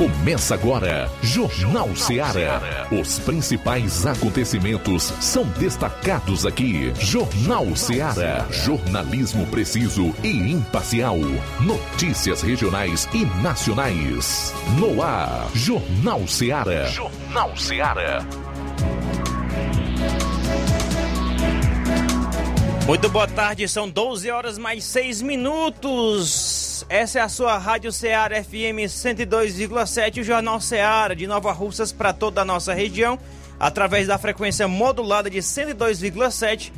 [0.00, 2.88] Começa agora, Jornal Seara.
[2.90, 6.90] Os principais acontecimentos são destacados aqui.
[6.98, 8.46] Jornal Seara.
[8.50, 11.18] Jornalismo preciso e imparcial.
[11.60, 14.54] Notícias regionais e nacionais.
[14.78, 16.86] No ar, Jornal Seara.
[16.86, 18.26] Jornal Seara.
[22.86, 26.69] Muito boa tarde, são 12 horas mais 6 minutos.
[26.90, 32.12] Essa é a sua Rádio Ceará FM 102,7, o Jornal Ceará de Nova Russas para
[32.12, 33.16] toda a nossa região,
[33.60, 36.72] através da frequência modulada de 102,7,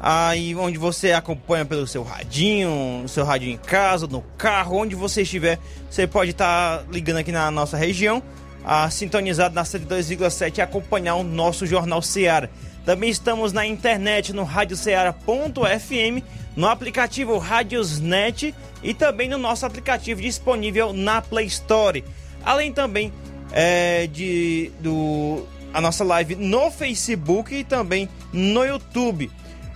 [0.00, 5.22] aí onde você acompanha pelo seu radinho, seu radinho em casa, no carro, onde você
[5.22, 8.20] estiver, você pode estar tá ligando aqui na nossa região,
[8.64, 12.48] a sintonizado na 102,7 e acompanhar o nosso Jornal Ceará.
[12.84, 16.22] Também estamos na internet no radioceara.fm,
[16.54, 22.04] no aplicativo Radiosnet e também no nosso aplicativo disponível na Play Store.
[22.44, 23.12] Além também
[23.52, 29.30] é, de do, a nossa live no Facebook e também no YouTube.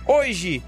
[0.05, 0.61] Hoje,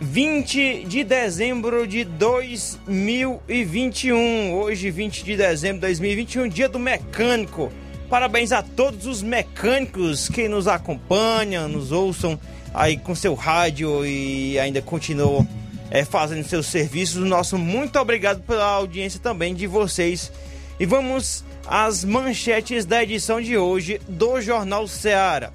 [0.00, 4.54] 20 de dezembro de 2021.
[4.54, 7.72] Hoje, 20 de dezembro de 2021, dia do mecânico.
[8.10, 12.38] Parabéns a todos os mecânicos que nos acompanham, nos ouçam
[12.74, 15.46] aí com seu rádio e ainda continuam
[15.92, 17.24] é, fazendo seus serviços.
[17.24, 20.32] Nosso muito obrigado pela audiência também de vocês.
[20.80, 25.52] E vamos às manchetes da edição de hoje do Jornal Ceará.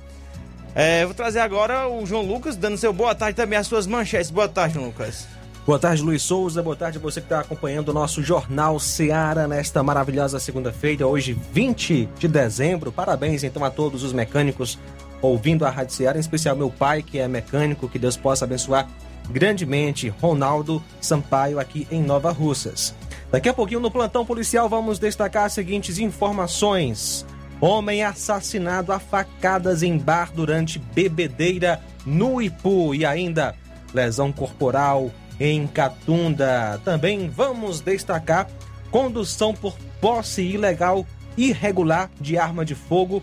[0.74, 4.32] É, vou trazer agora o João Lucas, dando seu boa tarde também às suas manchetes.
[4.32, 5.28] Boa tarde, João Lucas.
[5.66, 6.62] Boa tarde, Luiz Souza.
[6.62, 12.08] Boa tarde você que está acompanhando o nosso Jornal Seara nesta maravilhosa segunda-feira, hoje 20
[12.20, 12.92] de dezembro.
[12.92, 14.78] Parabéns então a todos os mecânicos
[15.24, 18.88] ouvindo a Rádio Seara, em especial meu pai, que é mecânico, que Deus possa abençoar
[19.32, 22.94] grandemente Ronaldo Sampaio aqui em Nova Russas.
[23.32, 27.26] Daqui a pouquinho no plantão policial vamos destacar as seguintes informações.
[27.60, 33.56] Homem assassinado a facadas em bar durante bebedeira no Ipu e ainda
[33.96, 35.10] lesão corporal
[35.40, 36.80] em Catunda.
[36.84, 38.48] Também vamos destacar
[38.92, 41.06] condução por posse ilegal
[41.38, 43.22] irregular de arma de fogo,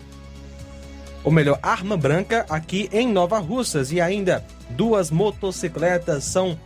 [1.23, 6.59] ou melhor, arma branca aqui em Nova Russas e ainda duas motocicletas são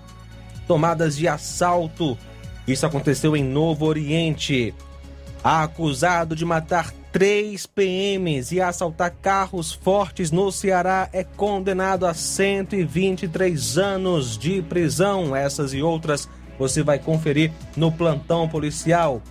[0.67, 2.17] tomadas de assalto.
[2.67, 4.73] Isso aconteceu em Novo Oriente.
[5.43, 13.77] Acusado de matar três PMs e assaltar carros fortes no Ceará é condenado a 123
[13.77, 15.35] anos de prisão.
[15.35, 16.27] Essas e outras
[16.59, 19.21] você vai conferir no plantão policial.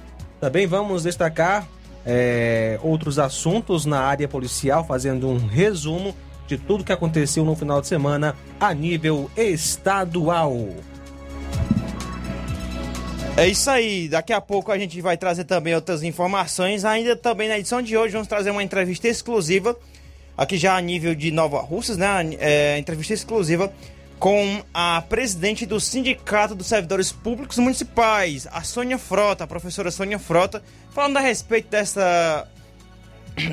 [0.41, 1.67] Também vamos destacar
[2.05, 6.15] é, outros assuntos na área policial, fazendo um resumo
[6.47, 10.57] de tudo que aconteceu no final de semana a nível estadual.
[13.39, 16.87] É isso aí, daqui a pouco a gente vai trazer também outras informações.
[16.87, 19.77] Ainda também na edição de hoje vamos trazer uma entrevista exclusiva,
[20.35, 22.09] aqui já a nível de Nova Russas, né?
[22.39, 23.71] É, entrevista exclusiva
[24.19, 30.19] com a presidente do Sindicato dos Servidores Públicos Municipais, a Sônia Frota, a professora Sônia
[30.19, 32.49] Frota, falando a respeito dessa,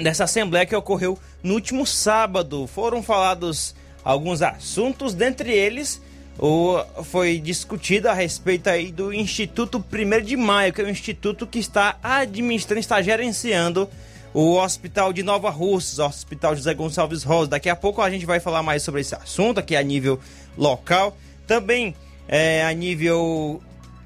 [0.02, 2.68] dessa assembleia que ocorreu no último sábado.
[2.68, 6.02] Foram falados alguns assuntos, dentre eles
[6.40, 11.46] o, foi discutido a respeito aí do Instituto 1 de Maio, que é o instituto
[11.46, 13.90] que está administrando, está gerenciando
[14.34, 17.52] o Hospital de Nova Russas, o Hospital José Gonçalves Rosa.
[17.52, 20.20] Daqui a pouco a gente vai falar mais sobre esse assunto aqui a nível
[20.58, 21.16] local.
[21.46, 21.94] Também
[22.28, 23.62] é, a nível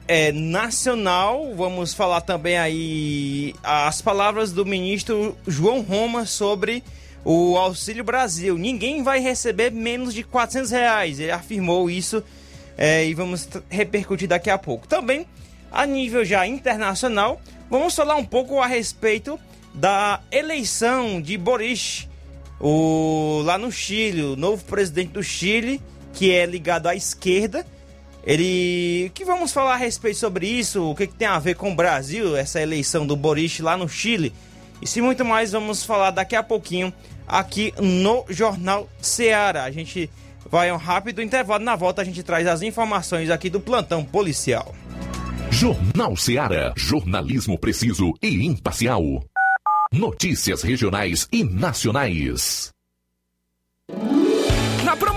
[0.07, 6.83] é, nacional, vamos falar também aí as palavras do ministro João Roma sobre
[7.29, 8.57] o Auxílio Brasil.
[8.57, 11.19] Ninguém vai receber menos de 400 reais.
[11.19, 12.23] Ele afirmou isso
[12.77, 14.87] é, e vamos repercutir daqui a pouco.
[14.87, 15.27] Também,
[15.69, 19.37] a nível já internacional, vamos falar um pouco a respeito
[19.73, 22.07] da eleição de Boris,
[22.61, 25.81] o, lá no Chile, o novo presidente do Chile,
[26.13, 27.67] que é ligado à esquerda.
[28.23, 29.11] Ele.
[29.13, 30.91] que vamos falar a respeito sobre isso?
[30.91, 33.89] O que, que tem a ver com o Brasil, essa eleição do Boris lá no
[33.89, 34.33] Chile?
[34.81, 36.93] E se muito mais, vamos falar daqui a pouquinho
[37.27, 39.65] aqui no Jornal Ceará.
[39.65, 40.09] A gente
[40.49, 41.63] vai um rápido intervalo.
[41.63, 44.73] Na volta, a gente traz as informações aqui do plantão policial.
[45.51, 46.73] Jornal Ceará.
[46.75, 49.03] Jornalismo preciso e imparcial.
[49.91, 52.71] Notícias regionais e nacionais.
[54.97, 55.16] promoção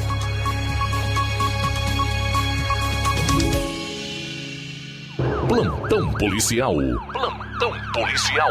[5.51, 6.75] Plantão policial.
[7.11, 8.49] Plantão policial.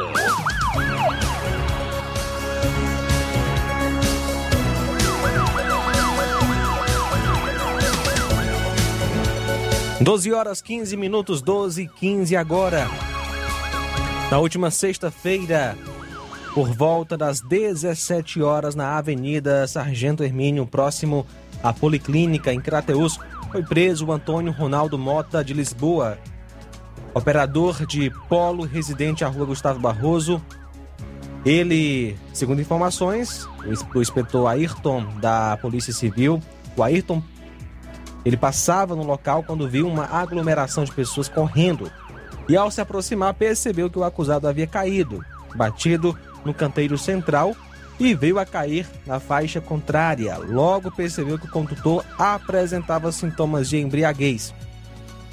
[10.02, 12.86] Doze horas 15 minutos, 12 e 15 agora.
[14.30, 15.78] Na última sexta-feira,
[16.52, 21.26] por volta das 17 horas na Avenida Sargento Hermínio, próximo
[21.62, 23.18] à Policlínica em Crateus,
[23.50, 26.18] foi preso o Antônio Ronaldo Mota de Lisboa,
[27.14, 30.42] operador de polo residente à Rua Gustavo Barroso,
[31.44, 33.48] Ele, segundo informações,
[33.94, 36.40] o inspetor Ayrton da Polícia Civil,
[36.76, 37.22] o Ayrton,
[38.24, 41.90] ele passava no local quando viu uma aglomeração de pessoas correndo.
[42.48, 45.24] E ao se aproximar, percebeu que o acusado havia caído,
[45.54, 47.56] batido no canteiro central
[47.98, 50.36] e veio a cair na faixa contrária.
[50.36, 54.54] Logo percebeu que o condutor apresentava sintomas de embriaguez.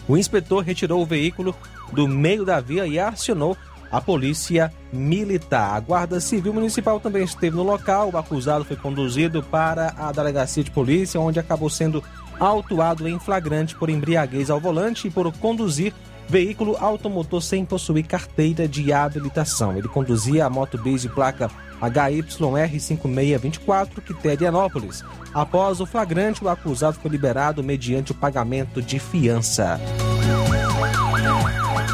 [0.07, 1.55] O inspetor retirou o veículo
[1.91, 3.57] do meio da via e acionou
[3.91, 5.75] a polícia militar.
[5.75, 8.09] A Guarda Civil Municipal também esteve no local.
[8.13, 12.03] O acusado foi conduzido para a delegacia de polícia, onde acabou sendo
[12.39, 15.93] autuado em flagrante por embriaguez ao volante e por conduzir
[16.27, 19.77] veículo automotor sem possuir carteira de habilitação.
[19.77, 21.49] Ele conduzia a moto bis de placa
[21.81, 25.03] HYR5624, Quiterianópolis.
[25.33, 29.79] Após o flagrante, o acusado foi liberado mediante o pagamento de fiança.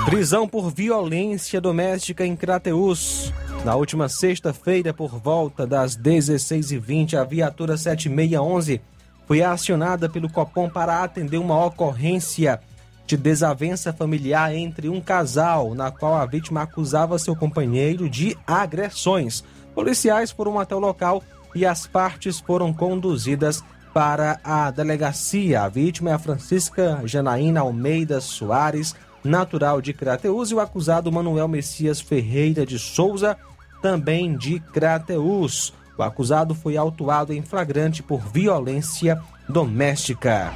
[0.05, 3.33] Prisão por violência doméstica em Crateus.
[3.65, 8.81] Na última sexta-feira, por volta das 16h20, a viatura 7611
[9.25, 12.59] foi acionada pelo Copom para atender uma ocorrência
[13.13, 19.43] de desavença familiar entre um casal, na qual a vítima acusava seu companheiro de agressões.
[19.75, 21.21] Policiais foram até o local
[21.53, 25.61] e as partes foram conduzidas para a delegacia.
[25.61, 31.47] A vítima é a Francisca Janaína Almeida Soares, natural de Crateus, e o acusado Manuel
[31.47, 33.37] Messias Ferreira de Souza,
[33.79, 35.71] também de Crateus.
[35.95, 40.51] O acusado foi autuado em flagrante por violência doméstica.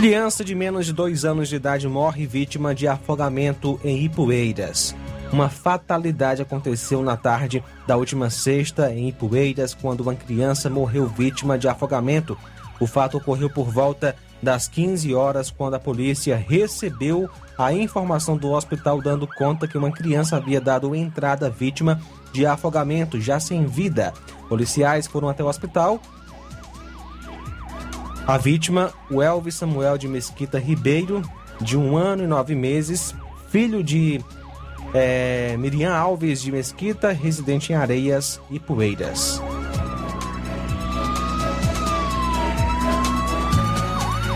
[0.00, 4.96] Criança de menos de dois anos de idade morre vítima de afogamento em Ipueiras.
[5.30, 11.58] Uma fatalidade aconteceu na tarde da última sexta em Ipueiras, quando uma criança morreu vítima
[11.58, 12.34] de afogamento.
[12.80, 17.28] O fato ocorreu por volta das 15 horas, quando a polícia recebeu
[17.58, 22.00] a informação do hospital dando conta que uma criança havia dado entrada vítima
[22.32, 24.14] de afogamento, já sem vida.
[24.48, 26.00] Policiais foram até o hospital
[28.26, 31.22] a vítima, o Elvis Samuel de Mesquita Ribeiro,
[31.60, 33.14] de um ano e nove meses,
[33.48, 34.24] filho de
[34.94, 39.40] é, Miriam Alves de Mesquita, residente em Areias e Poeiras.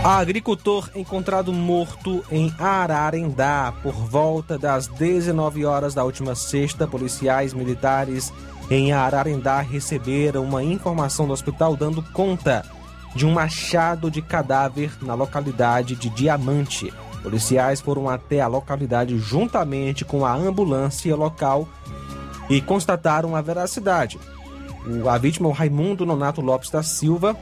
[0.03, 6.87] Agricultor encontrado morto em Ararendá por volta das 19 horas da última sexta.
[6.87, 8.31] Policiais militares
[8.69, 12.63] em Ararendá receberam uma informação do hospital dando conta
[13.15, 16.93] de um machado de cadáver na localidade de Diamante.
[17.23, 21.67] Policiais foram até a localidade juntamente com a ambulância local
[22.49, 24.19] e constataram a veracidade.
[25.09, 27.35] A vítima, o Raimundo Nonato Lopes da Silva,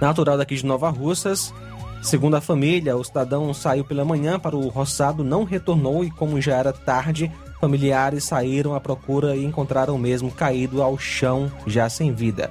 [0.00, 1.54] natural daqui de Nova Russas.
[2.02, 6.40] Segundo a família, o cidadão saiu pela manhã para o roçado, não retornou e, como
[6.40, 11.88] já era tarde, familiares saíram à procura e encontraram o mesmo caído ao chão, já
[11.88, 12.50] sem vida.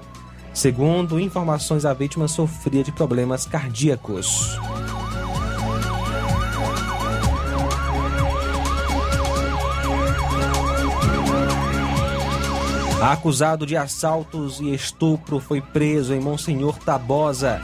[0.58, 4.58] Segundo informações, a vítima sofria de problemas cardíacos.
[13.00, 17.62] Acusado de assaltos e estupro foi preso em Monsenhor Tabosa.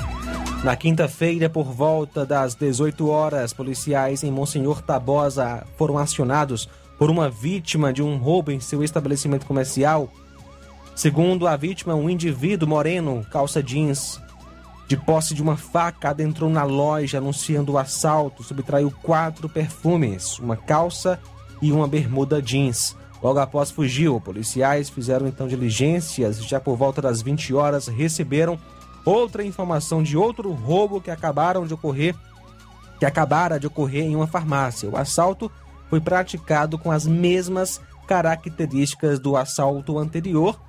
[0.64, 6.70] Na quinta-feira, por volta das 18 horas, policiais em Monsenhor Tabosa foram acionados
[7.00, 10.14] por uma vítima de um roubo em seu estabelecimento comercial
[10.96, 14.22] Segundo a vítima, um indivíduo moreno, calça jeans,
[14.88, 20.56] de posse de uma faca, adentrou na loja anunciando o assalto, subtraiu quatro perfumes, uma
[20.56, 21.20] calça
[21.62, 22.96] e uma bermuda jeans.
[23.24, 26.44] Logo após fugiu, policiais fizeram então diligências.
[26.46, 28.60] Já por volta das 20 horas receberam
[29.04, 32.14] outra informação de outro roubo que acabaram de ocorrer,
[33.00, 34.90] que acabara de ocorrer em uma farmácia.
[34.90, 35.50] O assalto
[35.90, 40.60] foi praticado com as mesmas características do assalto anterior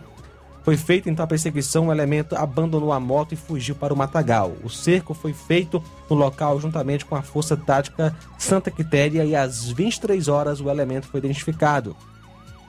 [0.64, 4.54] foi feita então a perseguição, o elemento abandonou a moto e fugiu para o matagal.
[4.64, 9.70] O cerco foi feito no local juntamente com a Força Tática Santa Quitéria e às
[9.70, 11.94] 23 horas o elemento foi identificado.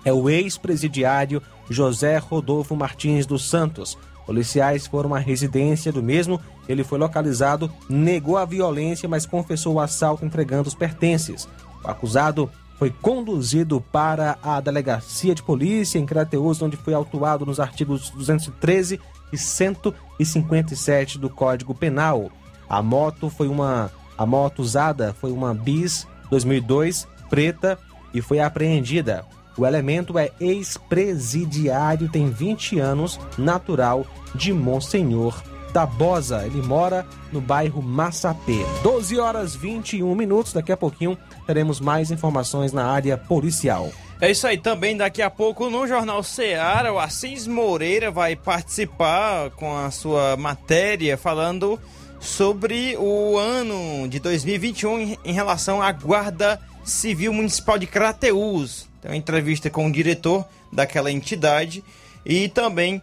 [0.04, 3.98] É o ex-presidiário José Rodolfo Martins dos Santos.
[4.26, 6.40] Policiais foram à residência do mesmo.
[6.68, 11.48] Ele foi localizado, negou a violência, mas confessou o assalto entregando os pertences.
[11.82, 17.60] O acusado foi conduzido para a delegacia de polícia em Crateus, onde foi autuado nos
[17.60, 19.00] artigos 213
[19.32, 22.32] e 157 do Código Penal.
[22.70, 27.78] A moto foi uma a moto usada foi uma Bis 2002 preta
[28.14, 29.26] e foi apreendida.
[29.58, 35.42] O elemento é ex-presidiário, tem 20 anos, natural de Monsenhor
[35.76, 36.46] Tabosa.
[36.46, 38.66] Ele mora no bairro Massapê.
[38.82, 40.54] 12 horas 21 minutos.
[40.54, 43.92] Daqui a pouquinho teremos mais informações na área policial.
[44.22, 44.96] É isso aí também.
[44.96, 51.18] Daqui a pouco no Jornal Ceará, o Assis Moreira vai participar com a sua matéria
[51.18, 51.78] falando
[52.22, 58.88] sobre o ano de 2021 em- relação à Guarda Civil Municipal de Crateús.
[59.02, 61.84] Tem uma entrevista com o diretor daquela entidade
[62.26, 63.02] e também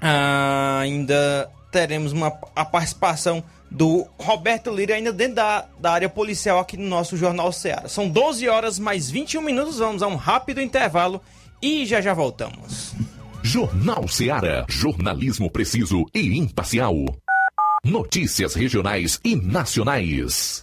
[0.00, 6.60] ah, ainda teremos uma, a participação do Roberto Lira ainda dentro da, da área policial
[6.60, 7.88] aqui no nosso Jornal Ceará.
[7.88, 11.20] São 12 horas mais 21 minutos, vamos a um rápido intervalo
[11.60, 12.92] e já já voltamos.
[13.42, 14.66] Jornal Ceará.
[14.68, 16.94] Jornalismo preciso e imparcial.
[17.84, 20.62] Notícias regionais e nacionais.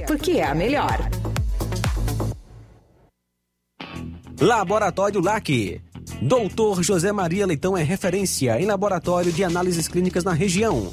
[0.00, 1.08] porque é a melhor.
[4.40, 5.80] Laboratório LAC.
[6.22, 10.92] Doutor José Maria Leitão é referência em laboratório de análises clínicas na região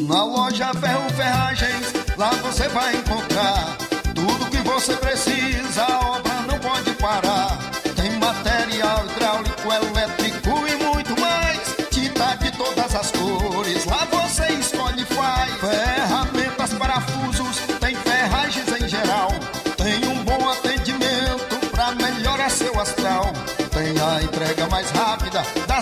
[0.08, 3.76] Na loja Ferro Ferragens, lá você vai encontrar
[4.14, 5.36] tudo que você precisa,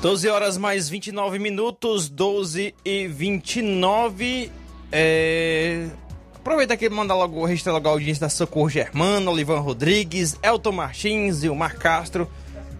[0.00, 4.48] Doze horas mais 29 minutos, 12 e 29.
[4.92, 5.88] É...
[6.36, 10.70] Aproveita aqui e mandar logo, registrar logo a audiência da Socorro Germano, Olivan Rodrigues, Elton
[10.70, 12.30] Martins, Ilmar Castro,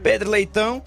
[0.01, 0.81] Pedro Leitão,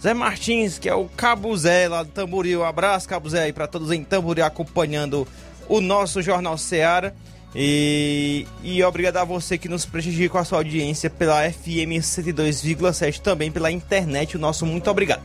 [0.00, 2.60] Zé Martins, que é o Cabo Zé lá do Tamboril.
[2.60, 5.26] Um abraço, Cabo Zé, aí para todos em Tamboril acompanhando
[5.66, 7.14] o nosso Jornal Seara.
[7.54, 13.18] E, e obrigado a você que nos prestigia com a sua audiência pela FM 102,7,
[13.20, 14.36] também pela internet.
[14.36, 15.22] O nosso muito obrigado.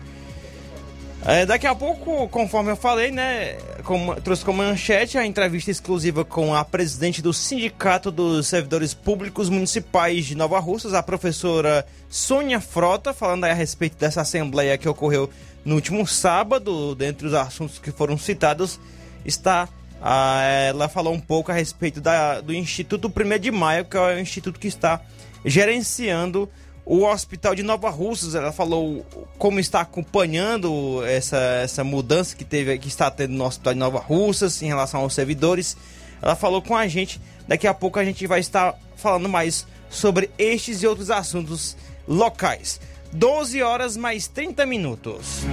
[1.27, 6.23] É, daqui a pouco, conforme eu falei, né, como, trouxe como manchete a entrevista exclusiva
[6.23, 12.61] com a presidente do Sindicato dos Servidores Públicos Municipais de Nova Russas, a professora Sônia
[12.61, 15.27] Frota, falando a respeito dessa assembleia que ocorreu
[15.65, 16.93] no último sábado.
[16.93, 18.79] Dentre os assuntos que foram citados,
[19.25, 19.67] está.
[19.99, 23.99] Ah, ela falou um pouco a respeito da, do Instituto 1 de Maio, que é
[23.99, 25.01] o instituto que está
[25.43, 26.47] gerenciando
[26.86, 29.04] o Hospital de Nova Russas, ela falou
[29.39, 34.00] como está acompanhando essa, essa mudança que teve que está tendo no Hospital de Nova
[34.00, 35.76] Russas em relação aos servidores.
[36.21, 37.19] Ela falou com a gente.
[37.48, 41.76] Daqui a pouco a gente vai estar falando mais sobre estes e outros assuntos
[42.08, 42.80] locais.
[43.15, 45.45] 12 horas mais 30 minutos.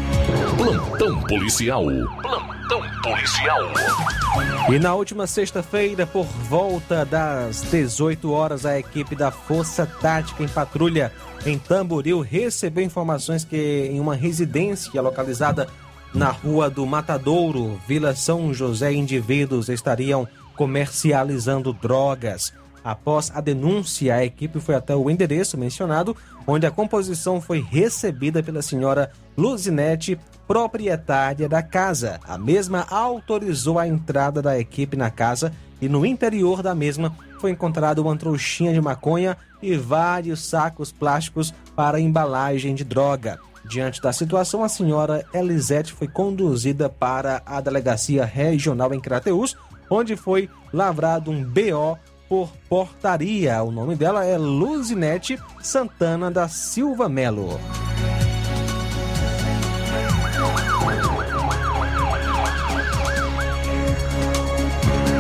[0.56, 1.84] Plantão policial.
[2.20, 3.72] Plantão policial.
[4.68, 10.48] E na última sexta-feira, por volta das 18 horas, a equipe da Força Tática em
[10.48, 11.12] Patrulha
[11.46, 15.68] em Tamboril recebeu informações que em uma residência localizada
[16.12, 22.52] na rua do Matadouro, Vila São José, indivíduos estariam comercializando drogas.
[22.84, 26.16] Após a denúncia, a equipe foi até o endereço mencionado,
[26.46, 32.18] onde a composição foi recebida pela senhora Luzinete, proprietária da casa.
[32.24, 37.50] A mesma autorizou a entrada da equipe na casa e no interior da mesma foi
[37.50, 43.38] encontrado uma trouxinha de maconha e vários sacos plásticos para embalagem de droga.
[43.64, 49.56] Diante da situação, a senhora Elisete foi conduzida para a delegacia regional em Crateús,
[49.88, 51.98] onde foi lavrado um BO
[52.32, 53.62] por portaria.
[53.62, 57.60] O nome dela é Luzinete Santana da Silva Melo.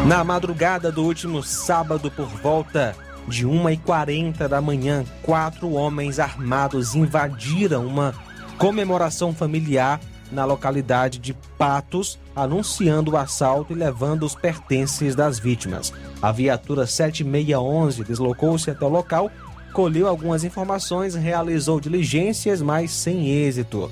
[0.06, 2.96] Na madrugada do último sábado, por volta
[3.28, 8.14] de 1h40 da manhã, quatro homens armados invadiram uma
[8.56, 15.92] comemoração familiar na localidade de Patos, anunciando o assalto e levando os pertences das vítimas.
[16.22, 19.28] A viatura 7611 deslocou-se até o local,
[19.72, 23.90] colheu algumas informações, realizou diligências, mas sem êxito.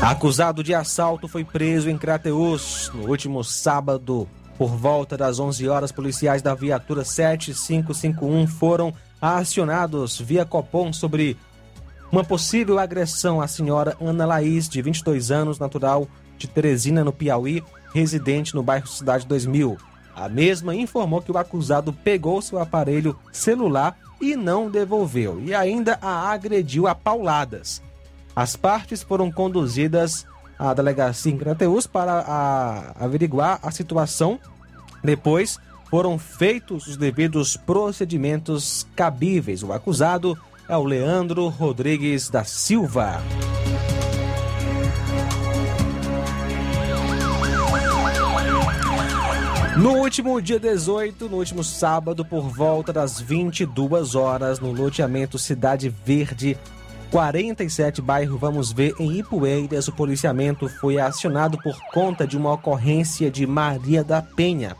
[0.00, 4.28] Acusado de assalto foi preso em Crateus no último sábado.
[4.56, 11.36] Por volta das 11 horas, policiais da viatura 7551 foram acionados via Copom sobre
[12.12, 16.08] uma possível agressão à senhora Ana Laís, de 22 anos, natural
[16.38, 19.76] de Teresina, no Piauí, residente no bairro Cidade 2000.
[20.14, 25.98] A mesma informou que o acusado pegou seu aparelho celular e não devolveu, e ainda
[26.02, 27.80] a agrediu a pauladas.
[28.34, 30.26] As partes foram conduzidas
[30.58, 34.38] à delegacia em Crateus para a, averiguar a situação.
[35.02, 39.62] Depois foram feitos os devidos procedimentos cabíveis.
[39.62, 40.36] O acusado
[40.68, 43.22] é o Leandro Rodrigues da Silva.
[49.78, 55.88] No último dia 18, no último sábado, por volta das 22 horas, no loteamento Cidade
[55.88, 56.58] Verde,
[57.12, 63.30] 47, bairro Vamos Ver, em Ipueiras, o policiamento foi acionado por conta de uma ocorrência
[63.30, 64.76] de Maria da Penha.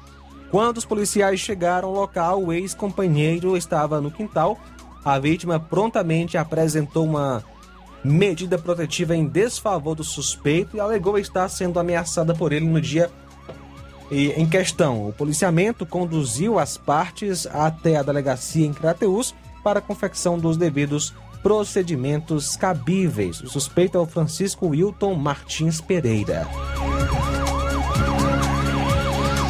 [0.50, 4.58] Quando os policiais chegaram ao local, o ex-companheiro estava no quintal.
[5.04, 7.44] A vítima prontamente apresentou uma
[8.02, 13.08] medida protetiva em desfavor do suspeito e alegou estar sendo ameaçada por ele no dia
[14.11, 15.09] em questão.
[15.09, 21.14] O policiamento conduziu as partes até a delegacia em Crateus para a confecção dos devidos
[21.42, 23.40] procedimentos cabíveis.
[23.40, 26.47] O suspeito é o Francisco Wilton Martins Pereira.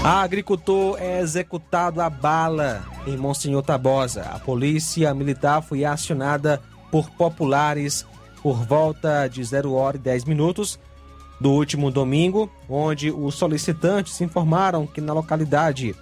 [0.04, 4.22] A agricultor é executado a bala em Monsenhor Tabosa.
[4.22, 8.06] A polícia militar foi acionada por populares
[8.42, 10.78] por volta de 0 hora e 10 minutos
[11.40, 15.94] do último domingo, onde os solicitantes informaram que na localidade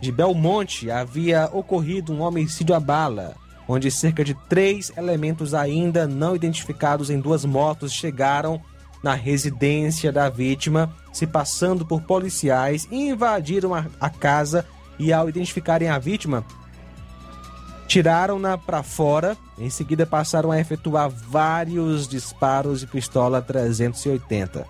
[0.00, 3.34] de Belmonte havia ocorrido um homicídio a bala,
[3.66, 8.60] onde cerca de três elementos ainda não identificados em duas motos chegaram
[9.02, 14.64] na residência da vítima, se passando por policiais, invadiram a, a casa
[14.98, 16.44] e, ao identificarem a vítima,
[17.86, 19.36] tiraram-na para fora.
[19.58, 24.66] Em seguida, passaram a efetuar vários disparos de pistola 380.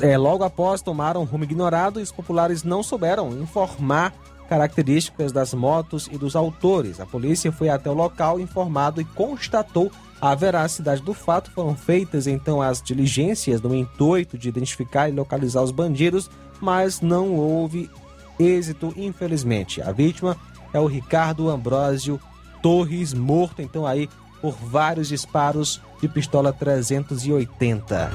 [0.00, 4.14] É, logo após, tomaram rumo ignorado os populares não souberam informar
[4.48, 7.00] características das motos e dos autores.
[7.00, 9.90] A polícia foi até o local informado e constatou
[10.20, 11.50] a veracidade do fato.
[11.50, 17.34] Foram feitas então as diligências no intuito de identificar e localizar os bandidos, mas não
[17.34, 17.90] houve
[18.38, 19.80] êxito, infelizmente.
[19.80, 20.36] A vítima
[20.72, 22.20] é o Ricardo Ambrósio
[22.62, 24.08] Torres, morto então aí
[24.40, 28.10] por vários disparos de pistola 380.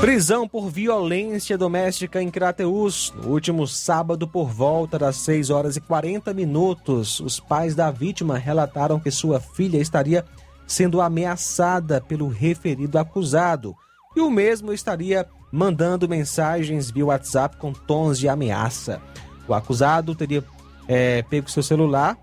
[0.00, 3.14] Prisão por violência doméstica em Crateus.
[3.16, 8.36] No último sábado, por volta das 6 horas e 40 minutos, os pais da vítima
[8.36, 10.24] relataram que sua filha estaria
[10.66, 13.74] sendo ameaçada pelo referido acusado
[14.14, 19.00] e o mesmo estaria mandando mensagens via WhatsApp com tons de ameaça.
[19.48, 20.44] O acusado teria
[20.86, 22.18] é, pego seu celular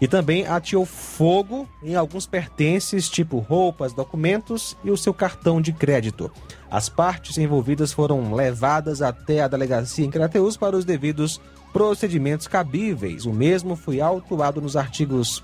[0.00, 5.72] e também ateou fogo em alguns pertences, tipo roupas, documentos e o seu cartão de
[5.72, 6.30] crédito.
[6.70, 11.40] As partes envolvidas foram levadas até a delegacia em Crateus para os devidos
[11.72, 13.24] procedimentos cabíveis.
[13.24, 15.42] O mesmo foi autuado nos artigos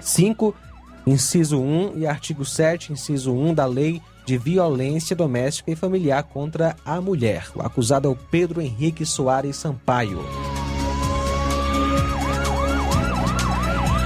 [0.00, 0.54] 5,
[1.06, 6.76] inciso 1 e artigo 7, inciso 1 da Lei de Violência Doméstica e Familiar contra
[6.84, 7.48] a Mulher.
[7.54, 10.24] O acusado é o Pedro Henrique Soares Sampaio.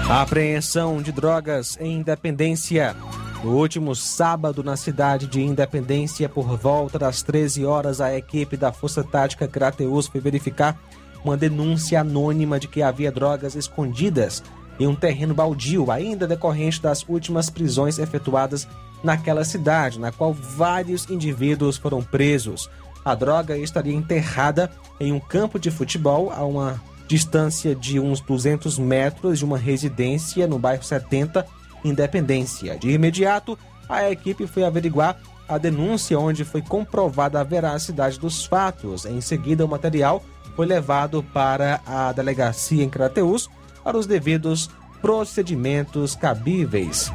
[0.09, 2.97] A apreensão de drogas em Independência.
[3.45, 8.73] No último sábado, na cidade de Independência, por volta das 13 horas, a equipe da
[8.73, 10.81] Força Tática Crateus foi verificar
[11.23, 14.43] uma denúncia anônima de que havia drogas escondidas
[14.81, 18.67] em um terreno baldio, ainda decorrente das últimas prisões efetuadas
[19.05, 22.71] naquela cidade, na qual vários indivíduos foram presos.
[23.05, 28.79] A droga estaria enterrada em um campo de futebol a uma distância de uns 200
[28.79, 31.45] metros de uma residência no bairro 70,
[31.85, 32.77] Independência.
[32.77, 35.17] De imediato, a equipe foi averiguar
[35.49, 39.07] a denúncia, onde foi comprovada a veracidade dos fatos.
[39.07, 40.23] Em seguida, o material
[40.55, 43.49] foi levado para a delegacia em Crateus
[43.83, 44.69] para os devidos
[45.01, 47.11] procedimentos cabíveis.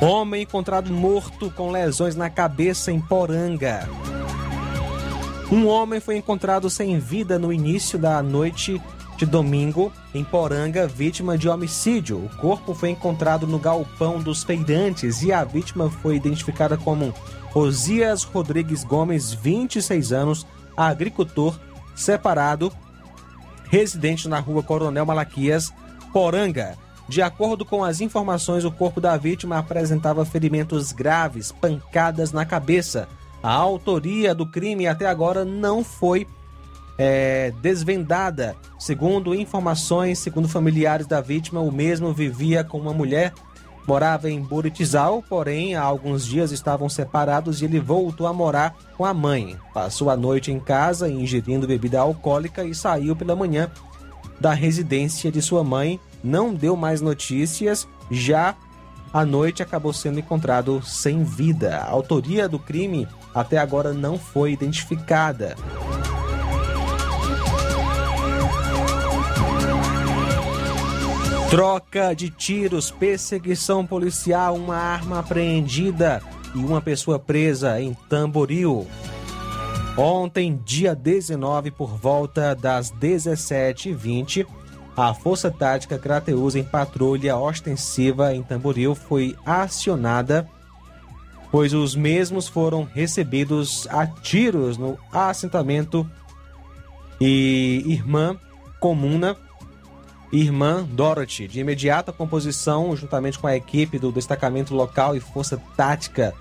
[0.00, 3.88] Homem encontrado morto com lesões na cabeça em Poranga.
[5.52, 8.80] Um homem foi encontrado sem vida no início da noite
[9.18, 12.24] de domingo em Poranga, vítima de homicídio.
[12.24, 17.12] O corpo foi encontrado no galpão dos feirantes e a vítima foi identificada como
[17.54, 21.60] Osias Rodrigues Gomes, 26 anos, agricultor,
[21.94, 22.72] separado,
[23.68, 25.70] residente na rua Coronel Malaquias,
[26.14, 26.78] Poranga.
[27.06, 33.06] De acordo com as informações, o corpo da vítima apresentava ferimentos graves, pancadas na cabeça.
[33.42, 36.26] A autoria do crime até agora não foi
[36.96, 38.56] é, desvendada.
[38.78, 43.32] Segundo informações, segundo familiares da vítima, o mesmo vivia com uma mulher,
[43.86, 49.04] morava em Buritizal, porém há alguns dias estavam separados e ele voltou a morar com
[49.04, 49.56] a mãe.
[49.74, 53.70] Passou a noite em casa ingerindo bebida alcoólica e saiu pela manhã
[54.40, 58.54] da residência de sua mãe não deu mais notícias, já
[59.12, 61.78] à noite acabou sendo encontrado sem vida.
[61.78, 65.54] A autoria do crime até agora não foi identificada.
[71.50, 76.22] Troca de tiros, perseguição policial, uma arma apreendida
[76.54, 78.86] e uma pessoa presa em Tamboril.
[79.96, 84.46] Ontem, dia 19, por volta das 17h20,
[84.96, 90.48] a Força Tática Crateus em patrulha ostensiva em Tamboril foi acionada,
[91.52, 96.04] pois os mesmos foram recebidos a tiros no assentamento
[97.20, 98.36] e Irmã
[98.80, 99.36] Comuna,
[100.32, 101.46] Irmã Dorothy.
[101.46, 106.34] De imediato, a composição, juntamente com a equipe do destacamento local e Força Tática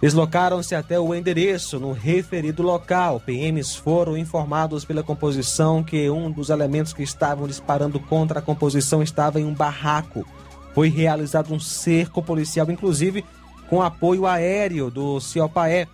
[0.00, 3.20] Deslocaram-se até o endereço no referido local.
[3.20, 9.02] PMs foram informados pela composição que um dos elementos que estavam disparando contra a composição
[9.02, 10.26] estava em um barraco.
[10.74, 13.24] Foi realizado um cerco policial, inclusive
[13.70, 15.88] com apoio aéreo do Ciopaé.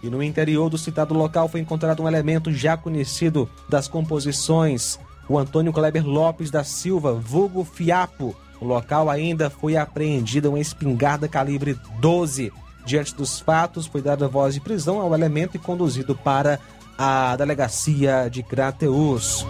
[0.00, 5.36] E no interior do citado local foi encontrado um elemento já conhecido das composições, o
[5.36, 8.36] Antônio Kleber Lopes da Silva, vulgo Fiapo.
[8.60, 12.52] No local ainda foi apreendida uma espingarda calibre 12
[12.84, 16.58] Diante dos fatos, foi dada voz de prisão ao elemento e conduzido para
[16.98, 19.46] a delegacia de Crateus.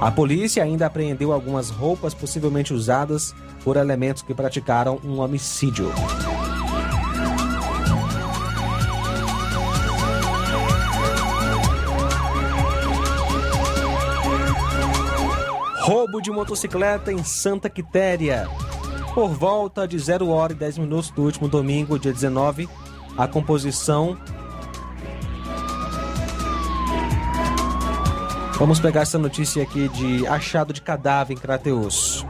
[0.00, 5.90] A polícia ainda apreendeu algumas roupas possivelmente usadas por elementos que praticaram um homicídio.
[15.86, 18.48] Roubo de motocicleta em Santa Quitéria.
[19.14, 22.68] Por volta de 0 hora e 10 minutos do último domingo, dia 19,
[23.16, 24.18] a composição.
[28.58, 32.26] Vamos pegar essa notícia aqui de achado de cadáver em Crateus.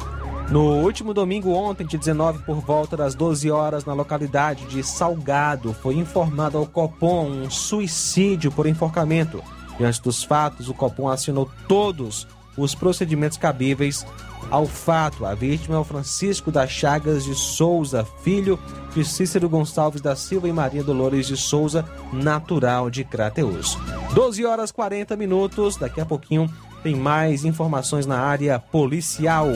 [0.50, 5.72] No último domingo, ontem, de 19, por volta das 12 horas, na localidade de Salgado,
[5.72, 9.42] foi informado ao Copom um suicídio por enforcamento.
[9.78, 14.06] Diante dos fatos, o Copom assinou todos os procedimentos cabíveis
[14.50, 15.24] ao fato.
[15.24, 18.58] A vítima é o Francisco das Chagas de Souza, filho
[18.94, 23.76] de Cícero Gonçalves da Silva e Maria Dolores de Souza, natural de Crateus.
[24.14, 26.48] 12 horas 40 minutos, daqui a pouquinho
[26.82, 29.48] tem mais informações na área policial.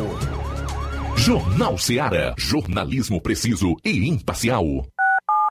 [1.17, 2.35] Jornal Seara.
[2.37, 4.65] Jornalismo preciso e imparcial.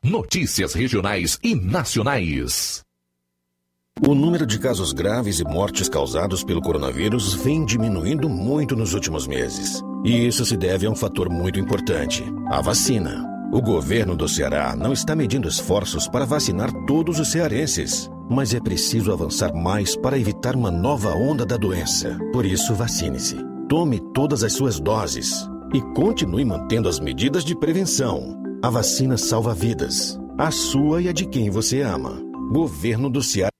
[0.03, 2.83] Notícias regionais e nacionais.
[4.07, 9.27] O número de casos graves e mortes causados pelo coronavírus vem diminuindo muito nos últimos
[9.27, 9.83] meses.
[10.05, 13.27] E isso se deve a um fator muito importante: a vacina.
[13.51, 18.59] O governo do Ceará não está medindo esforços para vacinar todos os cearenses, mas é
[18.59, 22.17] preciso avançar mais para evitar uma nova onda da doença.
[22.31, 23.37] Por isso, vacine-se.
[23.67, 28.39] Tome todas as suas doses e continue mantendo as medidas de prevenção.
[28.61, 32.21] A vacina salva vidas, a sua e a de quem você ama.
[32.51, 33.58] Governo do Ceará.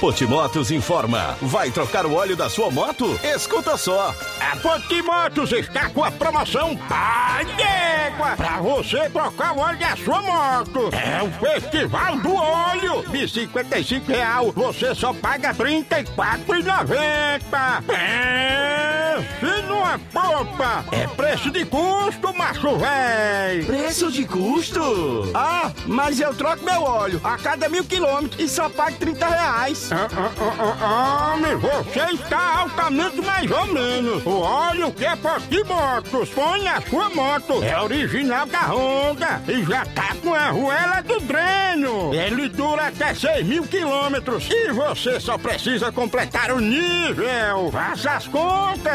[0.00, 1.36] Potimotos informa.
[1.42, 3.20] Vai trocar o óleo da sua moto?
[3.22, 4.14] Escuta só.
[4.40, 10.22] A Potimotos está com a promoção Pai d'Égua pra você trocar o óleo da sua
[10.22, 10.88] moto.
[10.92, 13.02] É o Festival do Óleo.
[13.10, 17.84] De 55 real, você só paga R$ 34,90.
[17.94, 20.82] É, se numa popa.
[20.92, 23.64] É preço de custo, macho véi.
[23.64, 25.30] Preço de custo?
[25.34, 29.89] Ah, mas eu troco meu óleo a cada mil quilômetros e só pago 30 reais.
[29.92, 34.24] Ah, ah, ah, homem, você está altamente mais ou menos.
[34.24, 37.60] O óleo que é Potimotos põe na sua moto.
[37.62, 42.14] É original da Honda e já tá com a arruela do dreno.
[42.14, 47.70] Ele dura até 6 mil quilômetros e você só precisa completar o nível.
[47.72, 48.92] Faça as contas.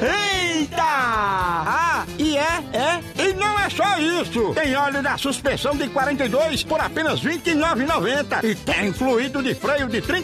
[0.00, 0.82] Eita!
[0.84, 3.24] Ah, e é, é?
[3.24, 4.54] E não é só isso.
[4.54, 9.88] Tem óleo da suspensão de 42 por apenas R$ 29,90 e tem fluido de freio
[9.88, 10.00] de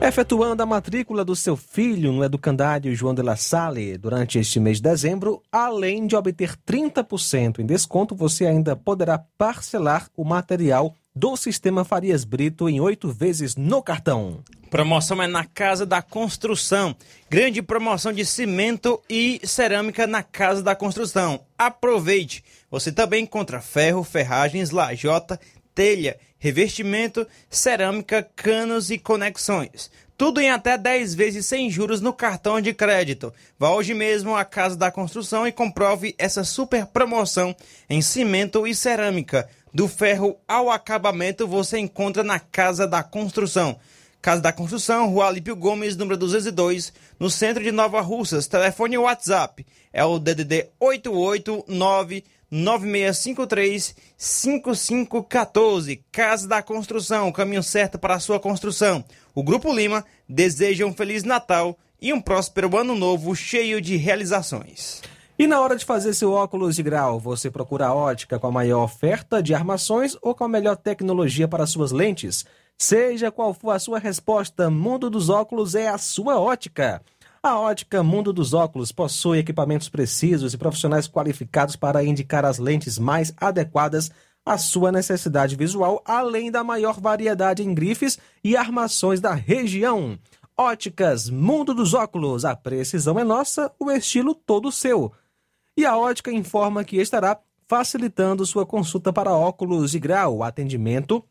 [0.00, 4.76] Efetuando a matrícula do seu filho no Educandário João de La Salle durante este mês
[4.76, 11.36] de dezembro, além de obter 30% em desconto, você ainda poderá parcelar o material do
[11.36, 14.38] Sistema Farias Brito em oito vezes no cartão.
[14.70, 16.94] Promoção é na Casa da Construção.
[17.28, 21.40] Grande promoção de cimento e cerâmica na Casa da Construção.
[21.58, 22.44] Aproveite!
[22.70, 25.40] Você também encontra ferro, ferragens, lajota,
[25.78, 29.88] telha, revestimento, cerâmica, canos e conexões.
[30.16, 33.32] Tudo em até 10 vezes sem juros no cartão de crédito.
[33.56, 37.54] Vá hoje mesmo à Casa da Construção e comprove essa super promoção
[37.88, 39.48] em cimento e cerâmica.
[39.72, 43.78] Do ferro ao acabamento você encontra na Casa da Construção.
[44.20, 48.48] Casa da Construção, Rua Alípio Gomes, número 202, no centro de Nova Russas.
[48.48, 56.04] Telefone WhatsApp é o DDD 889 9653 5514.
[56.10, 59.04] Casa da Construção, caminho certo para a sua construção.
[59.34, 65.02] O Grupo Lima deseja um Feliz Natal e um próspero Ano Novo cheio de realizações.
[65.38, 68.52] E na hora de fazer seu óculos de grau, você procura a ótica com a
[68.52, 72.44] maior oferta de armações ou com a melhor tecnologia para suas lentes?
[72.76, 77.02] Seja qual for a sua resposta, Mundo dos Óculos é a sua ótica.
[77.48, 82.98] A ótica Mundo dos Óculos possui equipamentos precisos e profissionais qualificados para indicar as lentes
[82.98, 84.10] mais adequadas
[84.44, 90.18] à sua necessidade visual, além da maior variedade em grifes e armações da região.
[90.58, 95.10] Óticas Mundo dos Óculos, a precisão é nossa, o estilo todo seu.
[95.74, 101.24] E a ótica informa que estará facilitando sua consulta para óculos de grau, atendimento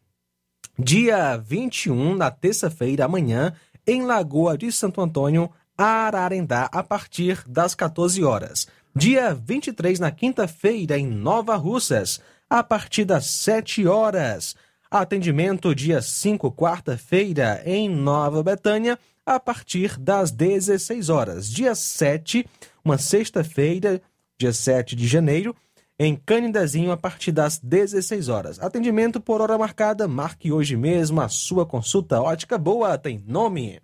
[0.79, 3.53] dia 21, na terça-feira, amanhã,
[3.85, 8.67] em Lagoa de Santo Antônio, Ararendá, a partir das 14 horas.
[8.95, 12.19] Dia 23, na quinta-feira, em Nova Russas,
[12.49, 14.55] a partir das 7 horas.
[14.89, 21.47] Atendimento dia 5, quarta-feira, em Nova Betânia, a partir das 16 horas.
[21.47, 22.47] Dia 7,
[22.83, 24.01] uma sexta-feira,
[24.35, 25.55] dia 7 de janeiro,
[25.99, 28.59] em Canindezinho, a partir das 16 horas.
[28.59, 30.07] Atendimento por hora marcada.
[30.07, 32.97] Marque hoje mesmo a sua consulta ótica boa.
[32.97, 33.79] Tem nome.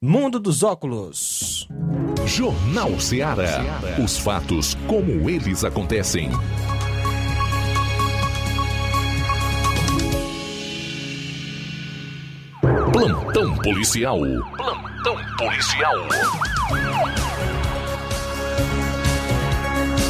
[0.00, 1.66] Mundo dos Óculos.
[2.24, 3.64] Jornal Ceará.
[4.00, 6.30] Os fatos como eles acontecem.
[12.92, 14.20] Plantão policial.
[14.56, 15.96] Plantão policial.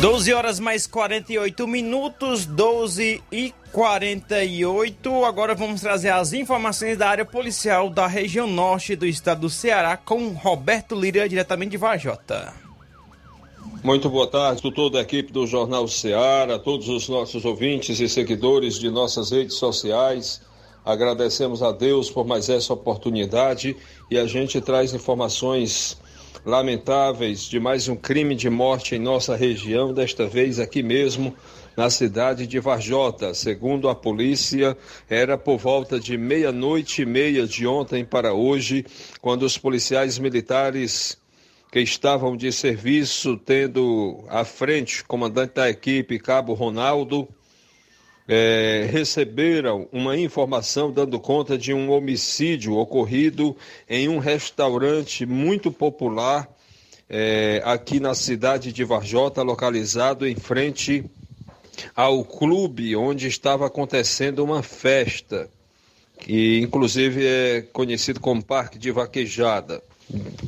[0.01, 5.25] 12 horas mais 48 minutos, 12 e 48.
[5.25, 9.97] Agora vamos trazer as informações da área policial da região norte do estado do Ceará
[9.97, 12.55] com Roberto Lira, diretamente de Vajota.
[13.83, 18.09] Muito boa tarde a toda a equipe do Jornal Ceará, todos os nossos ouvintes e
[18.09, 20.41] seguidores de nossas redes sociais.
[20.85, 23.77] Agradecemos a Deus por mais essa oportunidade
[24.09, 25.99] e a gente traz informações
[26.49, 31.37] lamentáveis de mais um crime de morte em nossa região, desta vez aqui mesmo
[31.77, 33.35] na cidade de Varjota.
[33.35, 34.75] Segundo a polícia,
[35.11, 38.87] era por volta de meia-noite e meia de ontem para hoje,
[39.21, 41.19] quando os policiais militares
[41.71, 47.29] que estavam de serviço, tendo à frente comandante da equipe, Cabo Ronaldo,
[48.29, 53.57] é, receberam uma informação dando conta de um homicídio ocorrido
[53.89, 56.47] em um restaurante muito popular
[57.09, 61.07] é, aqui na cidade de Varjota, localizado em frente
[61.97, 65.49] ao clube onde estava acontecendo uma festa,
[66.19, 69.83] que inclusive é conhecido como Parque de Vaquejada.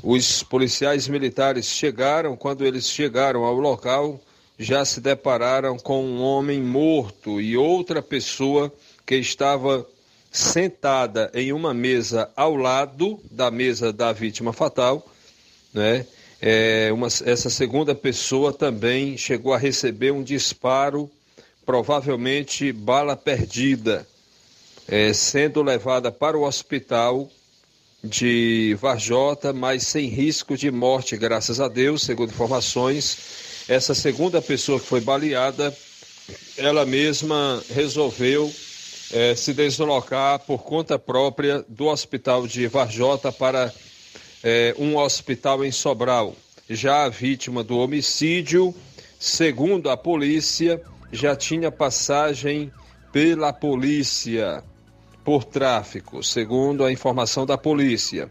[0.03, 4.21] Os policiais militares chegaram, quando eles chegaram ao local,
[4.61, 8.71] já se depararam com um homem morto e outra pessoa
[9.07, 9.87] que estava
[10.31, 15.09] sentada em uma mesa ao lado da mesa da vítima fatal,
[15.73, 16.07] né?
[16.43, 21.11] É, uma, essa segunda pessoa também chegou a receber um disparo,
[21.65, 24.07] provavelmente bala perdida,
[24.87, 27.31] é, sendo levada para o hospital
[28.05, 34.81] de Varjota, mas sem risco de morte, graças a Deus, segundo informações essa segunda pessoa
[34.81, 35.75] que foi baleada,
[36.57, 38.53] ela mesma resolveu
[39.13, 43.73] é, se deslocar por conta própria do hospital de Varjota para
[44.43, 46.35] é, um hospital em Sobral.
[46.69, 48.75] Já a vítima do homicídio,
[49.19, 50.81] segundo a polícia,
[51.13, 52.73] já tinha passagem
[53.13, 54.63] pela polícia
[55.25, 58.31] por tráfico, segundo a informação da polícia.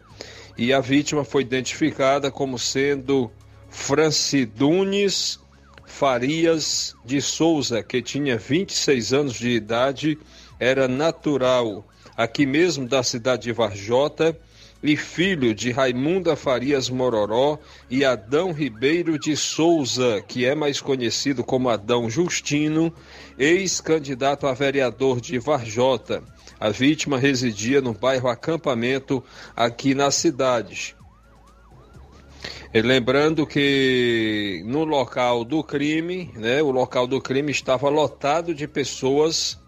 [0.58, 3.32] E a vítima foi identificada como sendo
[3.70, 5.40] Francidunes
[5.86, 10.18] Farias de Souza, que tinha 26 anos de idade,
[10.60, 14.38] era natural aqui mesmo da cidade de Varjota
[14.82, 17.58] e filho de Raimunda Farias Mororó
[17.90, 22.94] e Adão Ribeiro de Souza, que é mais conhecido como Adão Justino,
[23.38, 26.24] ex-candidato a vereador de Varjota.
[26.60, 29.24] A vítima residia no bairro Acampamento,
[29.56, 30.96] aqui na cidade.
[32.74, 38.68] E lembrando que no local do crime, né, o local do crime estava lotado de
[38.68, 39.60] pessoas,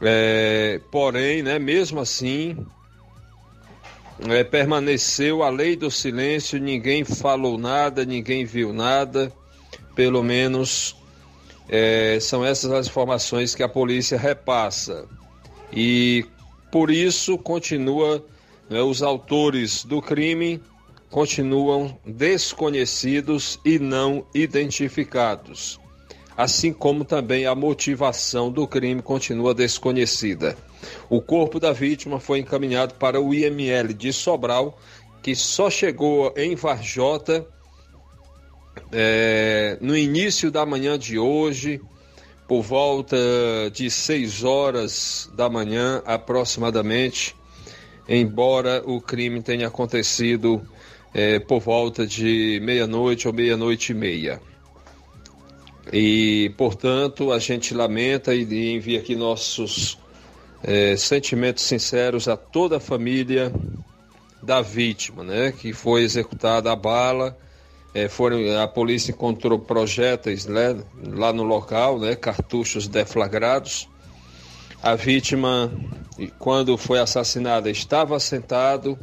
[0.00, 2.56] é, porém, né, mesmo assim,
[4.28, 9.32] é, permaneceu a lei do silêncio, ninguém falou nada, ninguém viu nada,
[9.94, 10.96] pelo menos
[11.68, 15.06] é, são essas as informações que a polícia repassa.
[15.72, 16.26] E
[16.72, 18.24] por isso continua,
[18.68, 20.60] né, os autores do crime
[21.12, 25.78] continuam desconhecidos e não identificados,
[26.34, 30.56] assim como também a motivação do crime continua desconhecida.
[31.10, 34.80] O corpo da vítima foi encaminhado para o IML de Sobral,
[35.22, 37.46] que só chegou em Varjota
[38.90, 41.78] é, no início da manhã de hoje,
[42.48, 43.18] por volta
[43.70, 47.36] de 6 horas da manhã aproximadamente,
[48.08, 50.66] embora o crime tenha acontecido
[51.14, 54.40] é, por volta de meia-noite ou meia-noite e meia.
[55.92, 59.98] E, portanto, a gente lamenta e envia aqui nossos
[60.62, 63.52] é, sentimentos sinceros a toda a família
[64.42, 67.36] da vítima, né, que foi executada a bala.
[67.94, 73.88] É, foram, a polícia encontrou projéteis né, lá no local, né, cartuchos deflagrados.
[74.82, 75.70] A vítima,
[76.38, 78.98] quando foi assassinada, estava sentado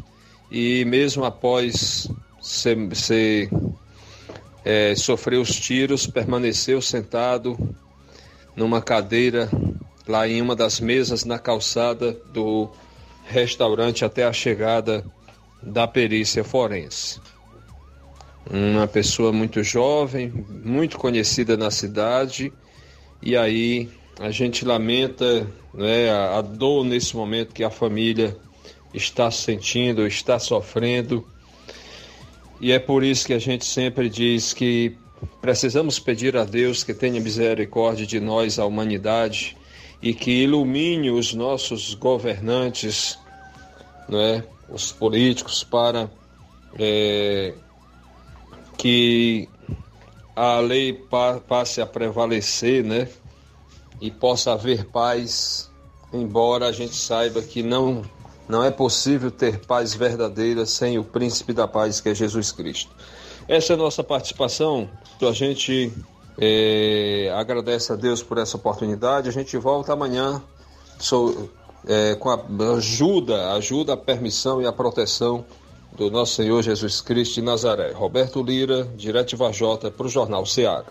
[0.51, 2.09] e mesmo após
[2.41, 3.49] ser, ser
[4.63, 7.57] é, sofrer os tiros, permaneceu sentado
[8.55, 9.49] numa cadeira
[10.07, 12.69] lá em uma das mesas na calçada do
[13.25, 15.05] restaurante até a chegada
[15.61, 17.21] da perícia forense.
[18.49, 20.33] Uma pessoa muito jovem,
[20.65, 22.51] muito conhecida na cidade,
[23.21, 23.89] e aí
[24.19, 28.35] a gente lamenta né, a, a dor nesse momento que a família
[28.93, 31.25] está sentindo, está sofrendo.
[32.61, 34.97] E é por isso que a gente sempre diz que
[35.41, 39.57] precisamos pedir a Deus que tenha misericórdia de nós, a humanidade,
[40.01, 43.17] e que ilumine os nossos governantes,
[44.07, 46.09] né, os políticos, para
[46.77, 47.53] é,
[48.77, 49.47] que
[50.35, 53.07] a lei pa passe a prevalecer, né,
[54.01, 55.69] e possa haver paz,
[56.13, 58.03] embora a gente saiba que não
[58.49, 62.89] não é possível ter paz verdadeira sem o príncipe da paz, que é Jesus Cristo.
[63.47, 64.89] Essa é a nossa participação.
[65.21, 65.93] A gente
[66.35, 69.29] é, agradece a Deus por essa oportunidade.
[69.29, 70.41] A gente volta amanhã
[70.97, 71.47] sou,
[71.87, 72.43] é, com a
[72.75, 75.45] ajuda, ajuda, a permissão e a proteção
[75.95, 77.91] do nosso Senhor Jesus Cristo de Nazaré.
[77.91, 80.85] Roberto Lira, direto Vajota, para o Jornal Seara.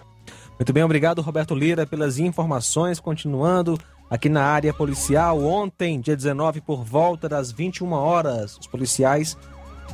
[0.59, 3.01] Muito bem, obrigado Roberto Lira pelas informações.
[3.01, 3.79] Continuando
[4.11, 5.45] aqui na área policial.
[5.45, 9.37] Ontem, dia 19, por volta das 21 horas, os policiais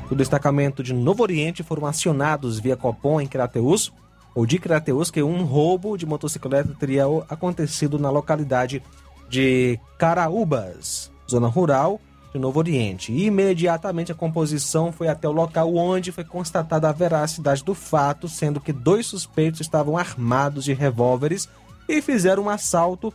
[0.08, 3.92] do destacamento de Novo Oriente foram acionados via Copom em Crateus,
[4.34, 8.82] ou de Crateus, que um roubo de motocicleta teria acontecido na localidade
[9.28, 12.00] de Caraúbas, zona rural
[12.32, 13.12] de Novo Oriente.
[13.12, 18.28] E imediatamente a composição foi até o local onde foi constatada a veracidade do fato,
[18.28, 21.48] sendo que dois suspeitos estavam armados de revólveres
[21.88, 23.14] e fizeram um assalto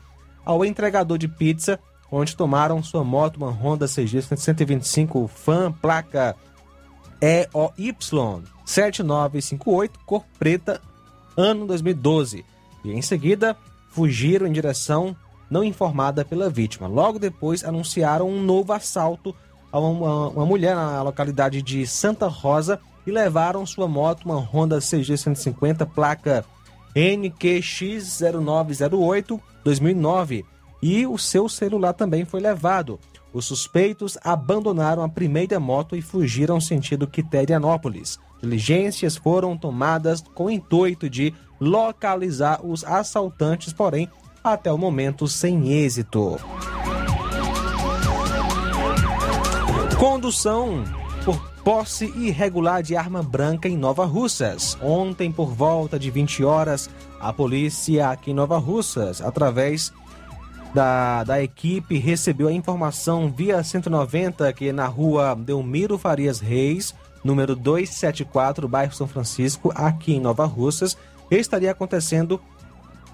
[0.50, 1.80] ao entregador de pizza,
[2.12, 6.36] onde tomaram sua moto, uma Honda CG 125 Fan, placa
[7.22, 7.96] EOY
[8.66, 10.82] 7958, cor preta,
[11.38, 12.44] ano 2012.
[12.84, 13.56] E em seguida
[13.92, 15.16] fugiram em direção
[15.52, 16.88] não informada pela vítima.
[16.88, 19.36] Logo depois anunciaram um novo assalto
[19.72, 24.80] a uma, uma mulher na localidade de Santa Rosa e levaram sua moto, uma Honda
[24.80, 26.44] CG 150, placa
[26.96, 30.44] NQX0908 2009
[30.82, 33.00] e o seu celular também foi levado.
[33.32, 38.18] Os suspeitos abandonaram a primeira moto e fugiram sentido Quiterianópolis.
[38.42, 44.10] Diligências foram tomadas com o intuito de localizar os assaltantes, porém,
[44.44, 46.40] até o momento sem êxito.
[50.00, 50.84] Condução
[51.26, 54.78] por posse irregular de arma branca em Nova Russas.
[54.82, 56.90] Ontem, por volta de 20 horas,
[57.20, 59.92] a polícia aqui em Nova Russas, através
[60.74, 67.56] da, da equipe, recebeu a informação via 190 que na rua Delmiro Farias Reis, número
[67.56, 70.98] 274, bairro São Francisco, aqui em Nova Russas,
[71.30, 72.40] estaria acontecendo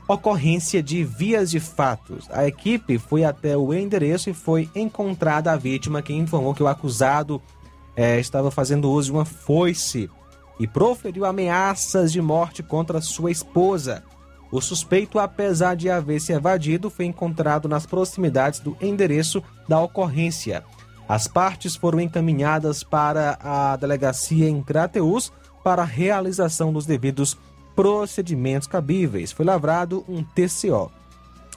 [0.08, 2.28] ocorrência de vias de fatos.
[2.30, 6.68] A equipe foi até o endereço e foi encontrada a vítima, que informou que o
[6.68, 7.42] acusado
[7.96, 10.10] eh, estava fazendo uso de uma foice
[10.60, 14.04] e proferiu ameaças de morte contra sua esposa.
[14.52, 20.64] O suspeito, apesar de haver se evadido, foi encontrado nas proximidades do endereço da ocorrência.
[21.08, 25.32] As partes foram encaminhadas para a delegacia em Crateus
[25.64, 27.38] para a realização dos devidos
[27.76, 29.32] procedimentos cabíveis.
[29.32, 30.92] Foi lavrado um TCO.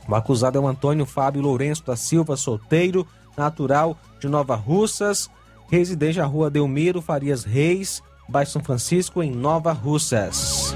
[0.09, 5.31] O acusado é o Antônio Fábio Lourenço da Silva, solteiro, natural de Nova Russas,
[5.69, 10.75] residente na rua Delmiro Farias Reis, Baixo São Francisco, em Nova Russas.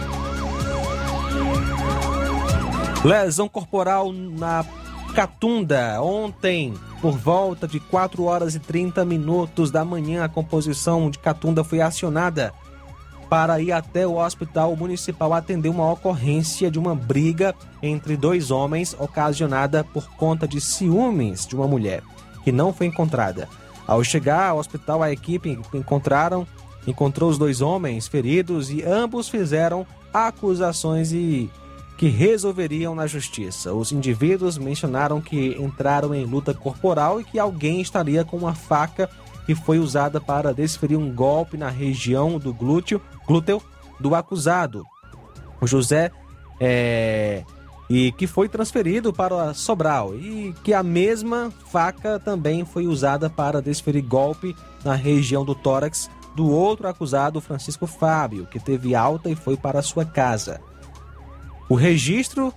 [3.04, 4.64] Lesão corporal na
[5.14, 6.00] Catunda.
[6.00, 11.64] Ontem, por volta de 4 horas e 30 minutos da manhã, a composição de Catunda
[11.64, 12.54] foi acionada
[13.28, 18.94] para ir até o hospital municipal atender uma ocorrência de uma briga entre dois homens
[18.98, 22.02] ocasionada por conta de ciúmes de uma mulher,
[22.44, 23.48] que não foi encontrada.
[23.92, 26.46] Ao chegar ao hospital, a equipe encontraram
[26.86, 31.50] encontrou os dois homens feridos e ambos fizeram acusações e
[31.98, 33.74] que resolveriam na justiça.
[33.74, 39.10] Os indivíduos mencionaram que entraram em luta corporal e que alguém estaria com uma faca
[39.44, 43.62] que foi usada para desferir um golpe na região do glúteo, glúteo
[44.00, 44.84] do acusado,
[45.60, 46.10] o José,
[46.58, 47.44] é,
[47.92, 53.60] e que foi transferido para Sobral e que a mesma faca também foi usada para
[53.60, 59.34] desferir golpe na região do tórax do outro acusado, Francisco Fábio, que teve alta e
[59.34, 60.58] foi para sua casa.
[61.68, 62.50] O registro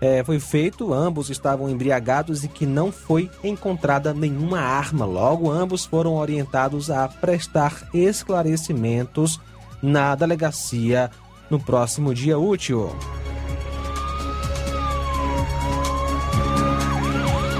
[0.00, 5.04] é, foi feito, ambos estavam embriagados e que não foi encontrada nenhuma arma.
[5.04, 9.40] Logo, ambos foram orientados a prestar esclarecimentos
[9.82, 11.10] na delegacia
[11.50, 12.88] no próximo dia útil.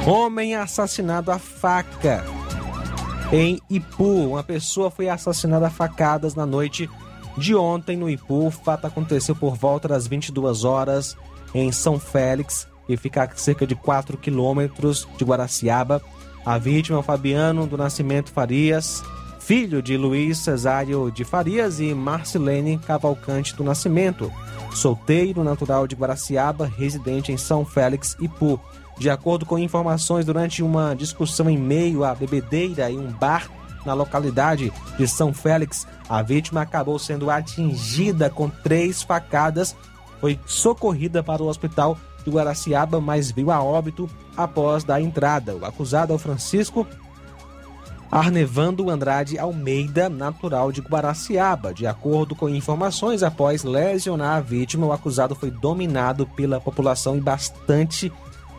[0.07, 2.25] Homem assassinado a faca
[3.33, 4.29] em Ipu.
[4.29, 6.89] Uma pessoa foi assassinada a facadas na noite
[7.37, 8.47] de ontem no Ipu.
[8.47, 11.17] O fato aconteceu por volta das 22 horas
[11.53, 16.01] em São Félix, que fica a cerca de 4 quilômetros de Guaraciaba.
[16.45, 19.03] A vítima é o Fabiano do Nascimento Farias,
[19.41, 24.33] filho de Luiz Cesário de Farias e Marcelene Cavalcante do Nascimento,
[24.73, 28.61] solteiro natural de Guaraciaba, residente em São Félix, Ipu.
[28.99, 33.51] De acordo com informações, durante uma discussão em meio à bebedeira em um bar
[33.85, 39.77] na localidade de São Félix, a vítima acabou sendo atingida com três facadas,
[40.21, 45.55] foi socorrida para o hospital de Guaraciaba, mas viu a óbito após da entrada.
[45.55, 46.87] O acusado é o Francisco
[48.11, 51.75] Arnevando Andrade Almeida, natural de Guaraciaba.
[51.75, 57.21] De acordo com informações, após lesionar a vítima, o acusado foi dominado pela população e
[57.21, 58.13] bastante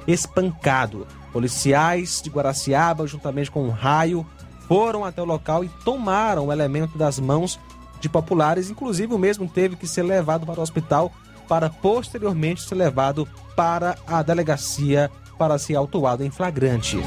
[0.08, 1.06] espancado.
[1.34, 4.26] Policiais de Guaraciaba, juntamente com um raio,
[4.68, 7.60] foram até o local e tomaram o elemento das mãos
[8.00, 8.70] de populares.
[8.70, 11.12] Inclusive, o mesmo teve que ser levado para o hospital
[11.48, 16.98] para posteriormente ser levado para a delegacia para ser autuado em flagrante.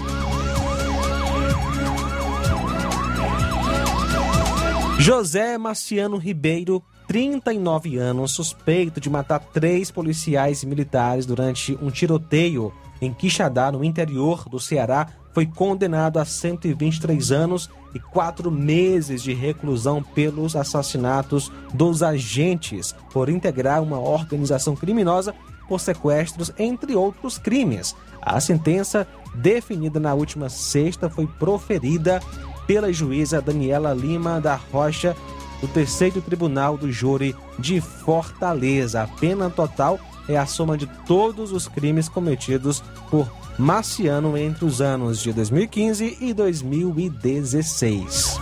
[4.98, 13.12] José Marciano Ribeiro 39 anos, suspeito de matar três policiais militares durante um tiroteio em
[13.12, 20.02] Quixadá, no interior do Ceará, foi condenado a 123 anos e quatro meses de reclusão
[20.02, 25.34] pelos assassinatos dos agentes por integrar uma organização criminosa
[25.68, 27.94] por sequestros, entre outros crimes.
[28.20, 32.20] A sentença, definida na última sexta, foi proferida
[32.66, 35.16] pela juíza Daniela Lima da Rocha,
[35.60, 39.02] do terceiro tribunal do júri de Fortaleza.
[39.02, 40.00] A pena total
[40.32, 43.28] é a soma de todos os crimes cometidos por
[43.58, 48.38] Marciano entre os anos de 2015 e 2016.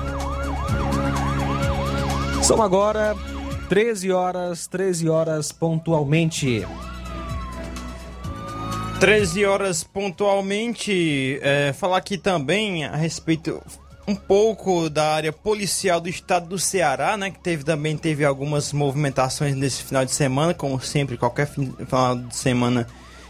[2.43, 3.17] São agora
[3.69, 6.67] 13 horas, 13 horas pontualmente.
[9.01, 11.39] 13 horas pontualmente.
[11.43, 13.63] É, falar aqui também a respeito
[14.09, 17.31] um pouco da área policial do estado do Ceará, né?
[17.31, 22.35] Que teve também teve algumas movimentações nesse final de semana, como sempre, qualquer final de
[22.35, 22.87] semana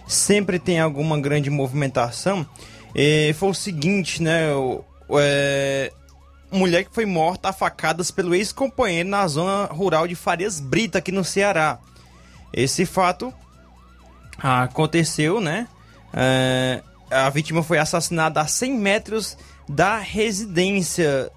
[0.07, 2.47] sempre tem alguma grande movimentação.
[2.95, 4.55] E foi o seguinte, né?
[4.55, 4.85] O,
[5.19, 5.93] é,
[6.49, 11.11] mulher que foi morta a facadas pelo ex-companheiro na zona rural de Farias Brita, aqui
[11.11, 11.81] no Ceará.
[12.53, 13.35] Esse fato
[14.41, 15.67] aconteceu, né?
[16.15, 19.37] É, a vítima foi assassinada a 100 metros
[19.69, 21.31] da residência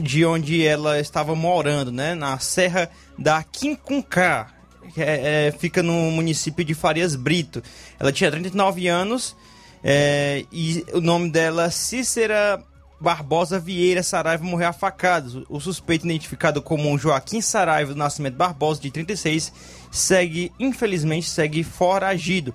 [0.00, 2.14] de onde ela estava morando, né?
[2.14, 4.48] Na Serra da Quincuncá.
[4.94, 7.62] que é, é, fica no município de Farias Brito.
[7.98, 9.36] Ela tinha 39 anos
[9.82, 12.62] é, e o nome dela Cícera
[13.00, 15.34] Barbosa Vieira Saraiva morreu a facadas.
[15.48, 19.52] O suspeito identificado como Joaquim Saraiva do Nascimento Barbosa, de 36,
[19.90, 22.54] segue, infelizmente, segue foragido.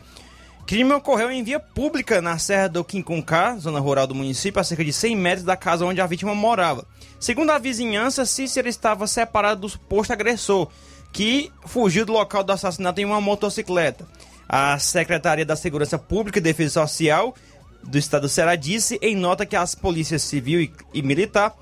[0.66, 4.84] Crime ocorreu em via pública na Serra do Quincuncá, zona rural do município, a cerca
[4.84, 6.88] de 100 metros da casa onde a vítima morava.
[7.20, 10.68] Segundo a vizinhança, Cícera estava separado do suposto agressor,
[11.14, 14.08] que fugiu do local do assassinato em uma motocicleta.
[14.50, 17.36] A Secretaria da Segurança Pública e Defesa Social
[17.84, 21.56] do Estado do Ceará disse em nota que as polícias civil e, e militar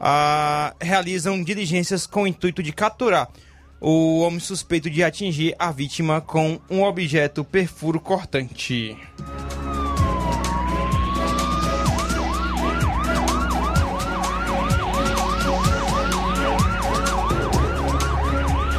[0.00, 3.28] ah, realizam diligências com o intuito de capturar
[3.80, 8.96] o homem suspeito de atingir a vítima com um objeto perfuro cortante.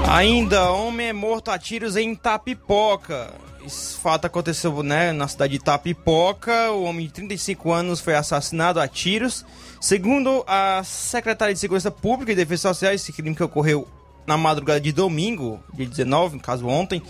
[0.08, 3.34] Ainda, homem é morto a tiros em Tapipoca.
[3.66, 6.72] Esse fato aconteceu né, na cidade de Tapipoca.
[6.72, 9.45] O homem de 35 anos foi assassinado a tiros.
[9.80, 13.88] Segundo a Secretaria de Segurança Pública e Defesa Social, esse crime que ocorreu
[14.32, 17.01] na madrugada de domingo, dia 19, no caso ontem,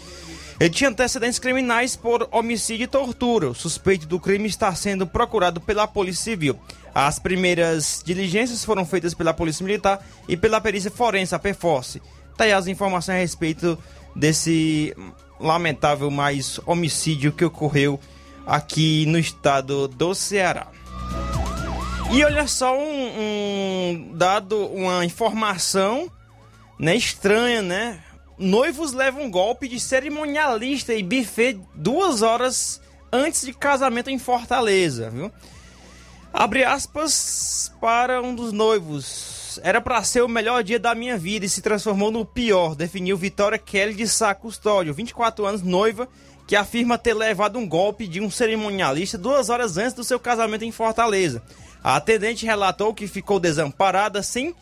[0.60, 3.50] ele tinha antecedentes criminais por homicídio e tortura.
[3.50, 6.60] O suspeito do crime está sendo procurado pela Polícia Civil.
[6.96, 12.02] As primeiras diligências foram feitas pela Polícia Militar e pela perícia forense, a PFORCE.
[12.36, 13.78] Tá aí as informações a respeito
[14.16, 14.96] desse
[15.40, 18.00] lamentável mais homicídio que ocorreu
[18.48, 20.68] aqui no estado do Ceará.
[22.12, 26.10] E olha só um, um dado, uma informação
[26.82, 28.00] né, estranha, né?
[28.40, 35.32] Noivos levam golpe de cerimonialista e buffet duas horas antes de casamento em Fortaleza, viu?
[36.34, 39.60] Abre aspas para um dos noivos.
[39.62, 43.16] Era para ser o melhor dia da minha vida e se transformou no pior, definiu
[43.16, 46.10] Vitória Kelly de Sá Custódio, 24 anos, noiva,
[46.48, 50.66] que afirma ter levado um golpe de um cerimonialista duas horas antes do seu casamento
[50.66, 51.44] em Fortaleza.
[51.84, 54.56] A atendente relatou que ficou desamparada sem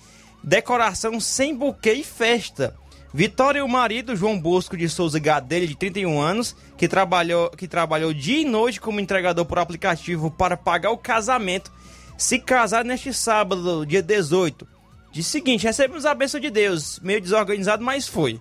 [0.43, 2.75] decoração sem buquê e festa.
[3.13, 7.67] Vitória e o marido, João Bosco de Souza Gadelha, de 31 anos, que trabalhou, que
[7.67, 11.71] trabalhou dia e noite como entregador por aplicativo para pagar o casamento,
[12.17, 14.67] se casaram neste sábado, dia 18.
[15.11, 18.39] De seguinte, recebemos a bênção de Deus, meio desorganizado, mas foi.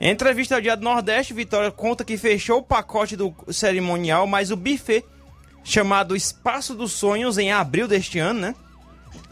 [0.00, 4.50] Em entrevista ao Dia do Nordeste, Vitória conta que fechou o pacote do cerimonial, mas
[4.50, 5.04] o buffet,
[5.62, 8.54] chamado Espaço dos Sonhos, em abril deste ano, né?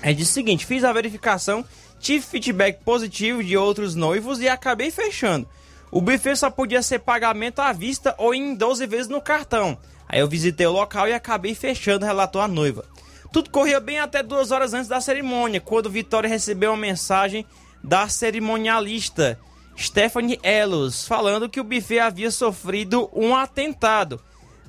[0.02, 1.64] É de seguinte, fiz a verificação
[1.98, 5.48] tive feedback positivo de outros noivos e acabei fechando.
[5.90, 9.78] O buffet só podia ser pagamento à vista ou em 12 vezes no cartão.
[10.08, 12.84] Aí eu visitei o local e acabei fechando, relatou a noiva.
[13.32, 17.44] Tudo corria bem até duas horas antes da cerimônia, quando Vitória recebeu uma mensagem
[17.82, 19.38] da cerimonialista
[19.76, 24.20] Stephanie Elos, falando que o buffet havia sofrido um atentado.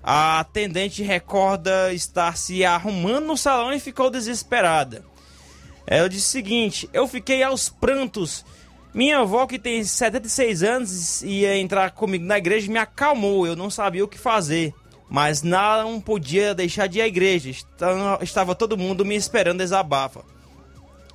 [0.04, 5.04] A atendente recorda estar se arrumando no salão e ficou desesperada.
[5.90, 8.46] Ela disse o seguinte: Eu fiquei aos prantos.
[8.94, 13.48] Minha avó, que tem 76 anos ia entrar comigo na igreja, me acalmou.
[13.48, 14.74] Eu não sabia o que fazer.
[15.10, 17.50] Mas não podia deixar de ir à igreja.
[18.22, 20.22] Estava todo mundo me esperando desabafa.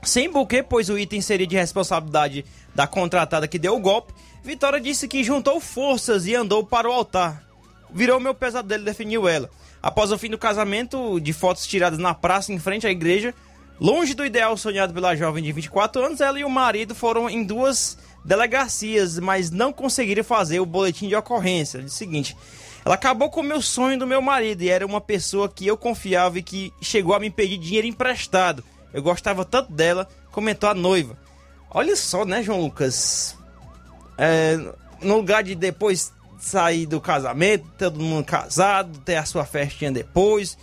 [0.02, 2.44] Sem buquê, pois o item seria de responsabilidade
[2.74, 4.12] da contratada que deu o golpe,
[4.42, 7.42] Vitória disse que juntou forças e andou para o altar.
[7.90, 9.48] Virou meu pesadelo, definiu ela.
[9.82, 13.34] Após o fim do casamento, de fotos tiradas na praça em frente à igreja,
[13.80, 17.42] Longe do ideal sonhado pela jovem de 24 anos, ela e o marido foram em
[17.42, 21.78] duas delegacias, mas não conseguiram fazer o boletim de ocorrência.
[21.78, 22.36] É o seguinte,
[22.84, 25.76] ela acabou com o meu sonho do meu marido e era uma pessoa que eu
[25.76, 28.62] confiava e que chegou a me pedir dinheiro emprestado.
[28.92, 31.18] Eu gostava tanto dela, comentou a noiva.
[31.68, 33.36] Olha só, né, João Lucas?
[34.16, 34.56] É,
[35.02, 40.56] no lugar de depois sair do casamento, todo mundo casado, ter a sua festinha depois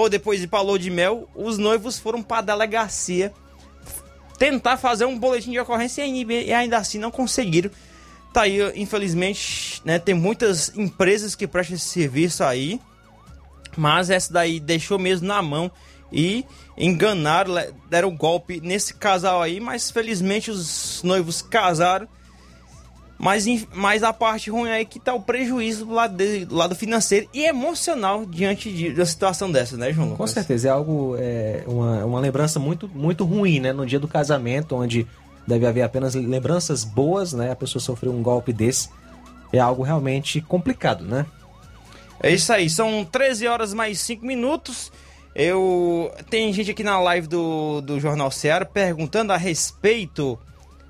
[0.00, 3.32] ou depois de Paulo de Mel, os noivos foram para a delegacia
[4.38, 7.70] tentar fazer um boletim de ocorrência e ainda assim não conseguiram.
[8.32, 12.80] Tá aí, infelizmente, né, tem muitas empresas que prestam esse serviço aí,
[13.76, 15.70] mas essa daí deixou mesmo na mão
[16.10, 16.46] e
[16.78, 17.52] enganaram,
[17.90, 22.08] deram golpe nesse casal aí, mas felizmente os noivos casaram
[23.20, 23.44] mas,
[23.74, 26.74] mas a parte ruim aí é que tá o prejuízo do lado, de, do lado
[26.74, 30.16] financeiro e emocional diante de, de uma situação dessa, né, João?
[30.16, 33.74] Com certeza, é algo, é, uma, uma lembrança muito, muito ruim, né?
[33.74, 35.06] No dia do casamento, onde
[35.46, 37.52] deve haver apenas lembranças boas, né?
[37.52, 38.88] A pessoa sofreu um golpe desse.
[39.52, 41.26] É algo realmente complicado, né?
[42.22, 44.90] É isso aí, são 13 horas mais 5 minutos.
[45.34, 46.10] Eu.
[46.30, 50.38] Tem gente aqui na live do, do Jornal Ceará perguntando a respeito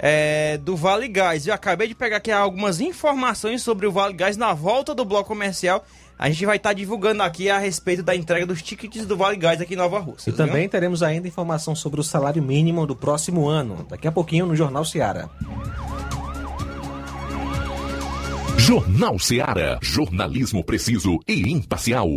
[0.00, 1.46] é, do Vale Gás.
[1.46, 5.28] Eu acabei de pegar aqui algumas informações sobre o Vale Gás na volta do bloco
[5.28, 5.84] comercial.
[6.18, 9.60] A gente vai estar divulgando aqui a respeito da entrega dos tickets do Vale Gás
[9.60, 10.30] aqui em Nova Rússia.
[10.30, 14.46] E também teremos ainda informação sobre o salário mínimo do próximo ano, daqui a pouquinho
[14.46, 15.30] no Jornal Seara.
[18.58, 19.78] Jornal Seara.
[19.80, 22.08] Jornalismo preciso e imparcial.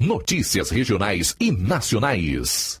[0.00, 2.80] Notícias regionais e nacionais.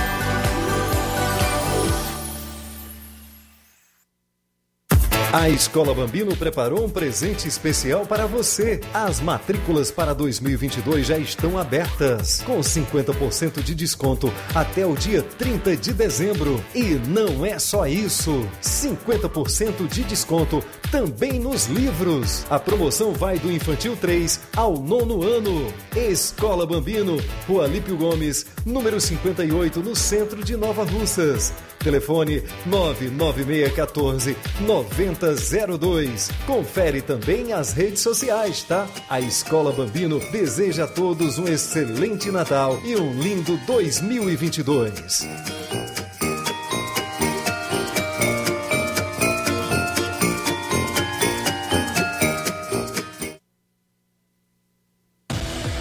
[5.33, 8.81] A Escola Bambino preparou um presente especial para você.
[8.93, 15.77] As matrículas para 2022 já estão abertas, com 50% de desconto até o dia 30
[15.77, 16.61] de dezembro.
[16.75, 20.61] E não é só isso: 50% de desconto
[20.91, 22.45] também nos livros.
[22.49, 25.73] A promoção vai do infantil 3 ao nono ano.
[25.95, 27.17] Escola Bambino,
[27.47, 31.53] Rua Lípio Gomes, número 58, no centro de Nova Russas.
[31.83, 36.29] Telefone 99614 9002.
[36.45, 38.87] Confere também as redes sociais, tá?
[39.09, 45.27] A Escola Bambino deseja a todos um excelente Natal e um lindo 2022.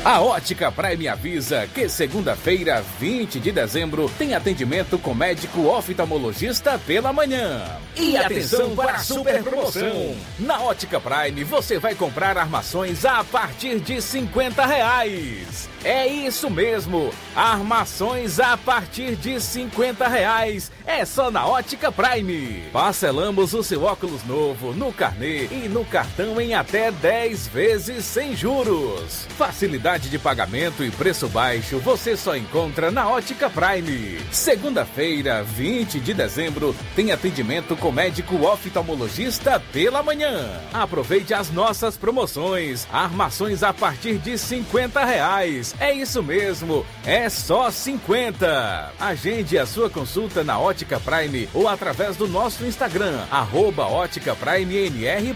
[0.03, 7.13] A Ótica Prime avisa que segunda-feira, 20 de dezembro, tem atendimento com médico oftalmologista pela
[7.13, 7.63] manhã.
[7.95, 10.17] E atenção para a super promoção!
[10.39, 15.69] Na Ótica Prime você vai comprar armações a partir de 50 reais.
[15.85, 20.73] É isso mesmo, armações a partir de 50 reais.
[20.87, 22.65] É só na Ótica Prime.
[22.73, 28.35] Parcelamos o seu óculos novo no carnê e no cartão em até 10 vezes sem
[28.35, 29.27] juros.
[29.37, 34.19] Facilidade de pagamento e preço baixo você só encontra na Ótica Prime.
[34.31, 40.61] Segunda-feira, 20 de dezembro, tem atendimento com médico oftalmologista pela manhã.
[40.73, 42.87] Aproveite as nossas promoções.
[42.93, 45.75] Armações a partir de 50 reais.
[45.81, 48.93] É isso mesmo, é só 50.
[49.01, 54.77] Agende a sua consulta na Ótica Prime ou através do nosso Instagram, arroba Ótica Prime
[54.77, 55.31] NR.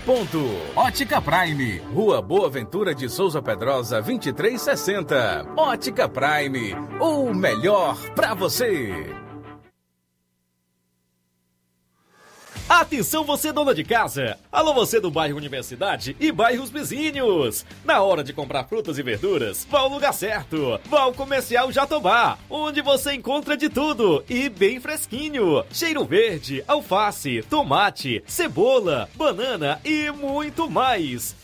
[0.76, 4.00] Ótica Prime, Rua Boa Ventura de Souza Pedrosa,
[4.44, 5.46] 2360.
[5.56, 8.92] Ótica Prime, o melhor pra você.
[12.68, 14.38] Atenção você dona de casa!
[14.52, 17.64] Alô você do bairro Universidade e bairros vizinhos!
[17.84, 20.78] Na hora de comprar frutas e verduras, vá ao lugar certo!
[20.86, 25.64] Vá ao Comercial Jatobá, onde você encontra de tudo e bem fresquinho!
[25.70, 31.43] Cheiro verde, alface, tomate, cebola, banana e muito mais!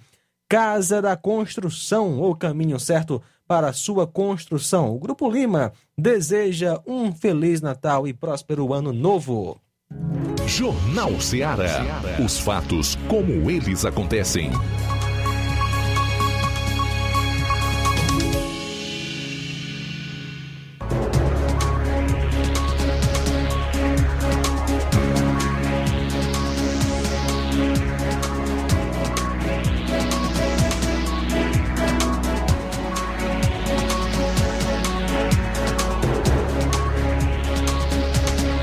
[0.49, 4.95] Casa da Construção, o caminho certo para sua construção.
[4.95, 9.59] O Grupo Lima deseja um feliz Natal e próspero ano novo.
[10.45, 11.83] Jornal Ceará.
[12.23, 14.49] Os fatos como eles acontecem.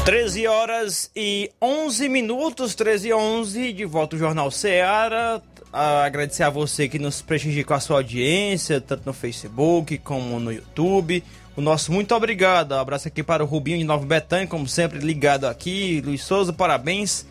[0.05, 5.41] Treze horas e 11 minutos, 13 e 11, de volta o Jornal Ceará.
[5.73, 10.53] Agradecer a você que nos prestigia com a sua audiência, tanto no Facebook como no
[10.53, 11.25] YouTube.
[11.57, 12.73] O nosso muito obrigado.
[12.73, 16.03] Um abraço aqui para o Rubinho de Nova Betânia, como sempre, ligado aqui.
[16.05, 17.25] Luiz Souza, parabéns.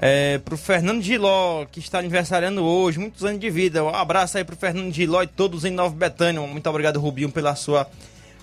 [0.00, 3.82] É, pro Fernando Giló, que está aniversariando hoje, muitos anos de vida.
[3.82, 6.40] Um abraço aí pro Fernando Giló e todos em Nova Betânia.
[6.42, 7.90] Muito obrigado, Rubinho, pela sua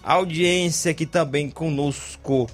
[0.04, 2.50] audiência aqui também conosco.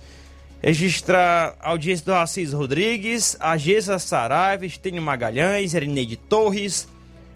[0.61, 6.87] Registrar a audiência do Assis Rodrigues, a Gessa Saraiva, Estênio Magalhães, Erineide Torres,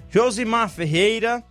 [0.09, 1.43] Josimar Ferreira,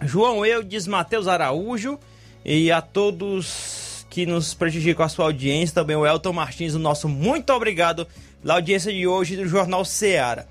[0.00, 1.98] João Eudes, Matheus Araújo
[2.44, 6.78] e a todos que nos prestigiam com a sua audiência, também o Elton Martins, o
[6.78, 8.06] nosso muito obrigado
[8.40, 10.46] pela audiência de hoje do Jornal Seara.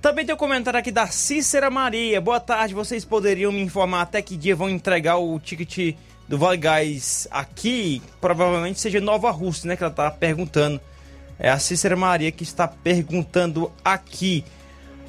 [0.00, 2.20] Também tem um comentário aqui da Cícera Maria.
[2.20, 5.96] Boa tarde, vocês poderiam me informar até que dia vão entregar o ticket
[6.28, 9.76] do Vale Gás aqui, provavelmente seja Nova Rússia, né?
[9.76, 10.78] Que ela tá perguntando.
[11.38, 14.44] É a Cícera Maria que está perguntando aqui.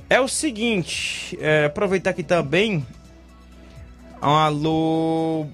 [0.09, 2.86] É o seguinte, é, aproveitar aqui também.
[4.24, 5.45] Um alô.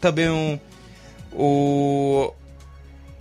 [0.00, 0.58] Também um.
[1.32, 2.32] O.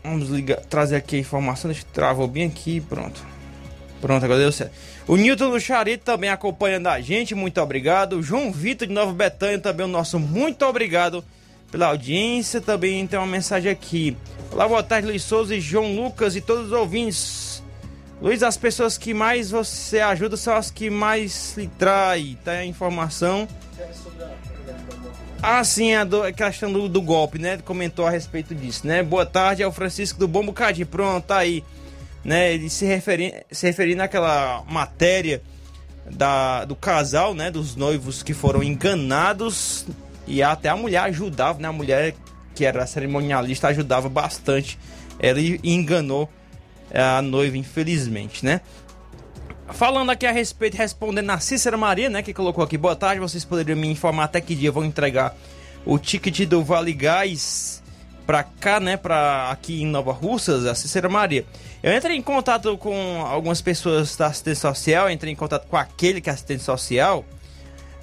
[0.03, 1.72] Vamos ligar, trazer aqui a informação.
[1.72, 3.26] Deixa eu travou bem aqui, pronto.
[4.01, 4.74] Pronto, agora deu certo.
[5.07, 8.22] O Newton do Charito também acompanhando a gente, muito obrigado.
[8.22, 11.24] João Vitor de Nova Betânia também o nosso muito obrigado
[11.74, 12.61] pela audiência.
[12.61, 14.15] Também tem uma mensagem aqui.
[14.51, 17.63] Olá, boa tarde, Luiz Souza e João Lucas e todos os ouvintes.
[18.21, 22.38] Luiz, as pessoas que mais você ajuda são as que mais lhe trai.
[22.45, 23.47] Tá a informação.
[25.41, 27.57] Ah, sim, a, do, a questão do, do, golpe, né?
[27.57, 29.01] Comentou a respeito disso, né?
[29.01, 30.86] Boa tarde, é o Francisco do Bom Bocadinho.
[30.86, 31.63] Pronto, tá aí.
[32.24, 32.53] Né?
[32.53, 35.41] Ele se referindo se referindo àquela matéria
[36.05, 37.49] da, do casal, né?
[37.49, 39.88] Dos noivos que foram enganados
[40.28, 41.67] e até a mulher ajudava, né?
[41.67, 42.15] A mulher
[42.55, 44.78] que era cerimonialista ajudava bastante.
[45.19, 46.30] Ela enganou
[46.93, 48.61] a noiva, infelizmente, né?
[49.69, 52.21] Falando aqui a respeito, respondendo a Cícera Maria, né?
[52.21, 55.36] Que colocou aqui, boa tarde, vocês poderiam me informar até que dia vão entregar
[55.86, 57.82] o ticket do Vale Gás
[58.26, 58.97] pra cá, né?
[58.97, 61.45] Pra aqui em Nova Russas, a Cícera Maria.
[61.82, 66.21] Eu entrei em contato com algumas pessoas da assistência social, entrei em contato com aquele
[66.21, 67.26] que é assistente social,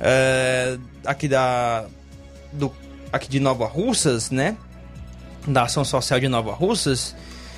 [0.00, 1.86] é, aqui da
[2.52, 2.72] do,
[3.12, 4.56] aqui de Nova Russas, né?
[5.46, 7.14] Da Ação Social de Nova Russas,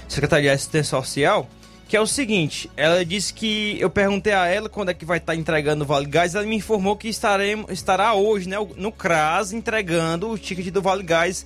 [0.08, 1.48] Secretaria de Assistência Social,
[1.88, 5.18] que é o seguinte, ela disse que eu perguntei a ela quando é que vai
[5.18, 9.52] estar entregando o Vale Gás, ela me informou que estaremos, estará hoje, né, no CRAS,
[9.52, 11.44] entregando o ticket do Vale Gás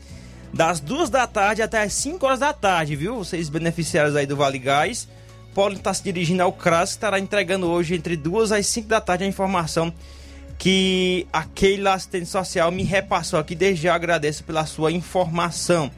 [0.52, 3.16] das duas da tarde até as 5 horas da tarde, viu?
[3.16, 5.08] Vocês beneficiários aí do Vale Gás
[5.52, 9.00] podem estar se dirigindo ao CRAS, que estará entregando hoje entre 2 às 5 da
[9.00, 9.92] tarde a informação
[10.58, 13.54] que aquele assistente social me repassou aqui.
[13.54, 15.90] Desde já agradeço pela sua informação.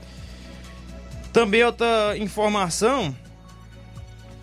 [1.32, 3.14] Também outra informação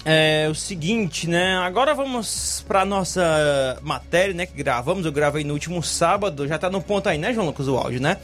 [0.05, 1.57] é o seguinte, né?
[1.57, 4.45] Agora vamos para nossa matéria, né?
[4.45, 5.05] Que gravamos.
[5.05, 6.47] Eu gravei no último sábado.
[6.47, 8.17] Já tá no ponto aí, né, João Lucas, o áudio, né?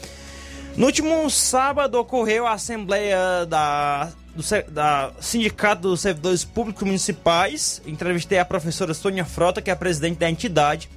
[0.76, 7.82] No último sábado ocorreu a assembleia da, do da Sindicato dos Servidores Públicos Municipais.
[7.84, 10.88] Entrevistei a professora Sônia Frota, que é a presidente da entidade.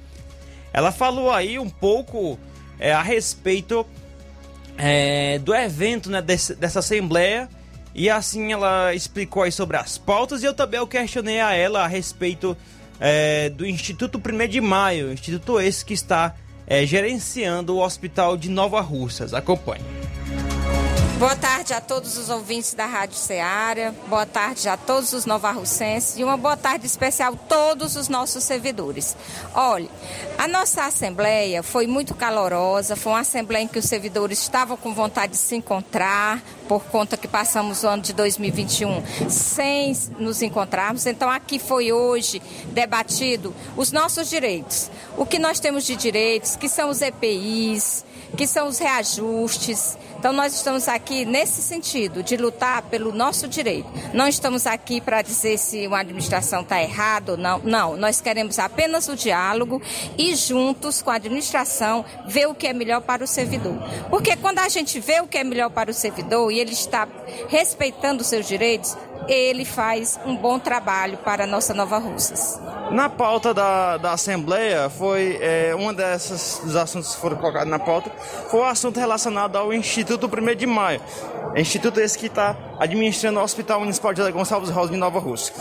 [0.76, 2.38] Ela falou aí um pouco
[2.78, 3.86] é, a respeito
[4.76, 7.48] é, do evento né, desse, dessa assembleia
[7.94, 11.82] e assim ela explicou aí sobre as pautas e eu também eu questionei a ela
[11.82, 12.54] a respeito
[13.00, 16.34] é, do Instituto 1 de Maio, instituto esse que está
[16.66, 19.32] é, gerenciando o Hospital de Nova Russas.
[19.32, 19.82] Acompanhe.
[21.18, 26.18] Boa tarde a todos os ouvintes da Rádio Ceará, boa tarde a todos os novarrucenses
[26.18, 29.16] e uma boa tarde especial a todos os nossos servidores.
[29.54, 29.88] Olha,
[30.36, 34.92] a nossa assembleia foi muito calorosa, foi uma assembleia em que os servidores estavam com
[34.92, 41.06] vontade de se encontrar, por conta que passamos o ano de 2021 sem nos encontrarmos.
[41.06, 44.90] Então, aqui foi hoje debatido os nossos direitos.
[45.16, 48.04] O que nós temos de direitos, que são os EPIs,
[48.36, 49.96] que são os reajustes.
[50.18, 53.88] Então, nós estamos aqui nesse sentido, de lutar pelo nosso direito.
[54.12, 57.58] Não estamos aqui para dizer se uma administração está errada ou não.
[57.60, 59.80] Não, nós queremos apenas o diálogo
[60.16, 63.76] e, juntos com a administração, ver o que é melhor para o servidor.
[64.08, 67.06] Porque quando a gente vê o que é melhor para o servidor e ele está
[67.48, 68.96] respeitando os seus direitos,
[69.28, 72.60] ele faz um bom trabalho para a nossa Nova Russas.
[72.90, 77.78] Na pauta da, da Assembleia, foi é, uma dessas dos assuntos que foram colocados na
[77.78, 78.10] pauta,
[78.48, 81.00] foi o assunto relacionado ao Instituto 1 de Maio.
[81.56, 85.54] Instituto esse que está administrando o Hospital Municipal de Gonçalves Rosa em Nova Rússia.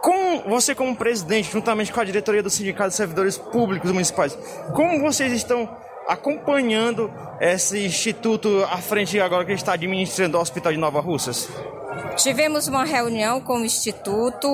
[0.00, 4.36] Com você como presidente, juntamente com a diretoria do Sindicato de Servidores Públicos Municipais,
[4.74, 5.68] como vocês estão
[6.08, 11.48] acompanhando esse instituto à frente agora que está administrando o Hospital de Nova Russas?
[12.16, 14.48] Tivemos uma reunião com o Instituto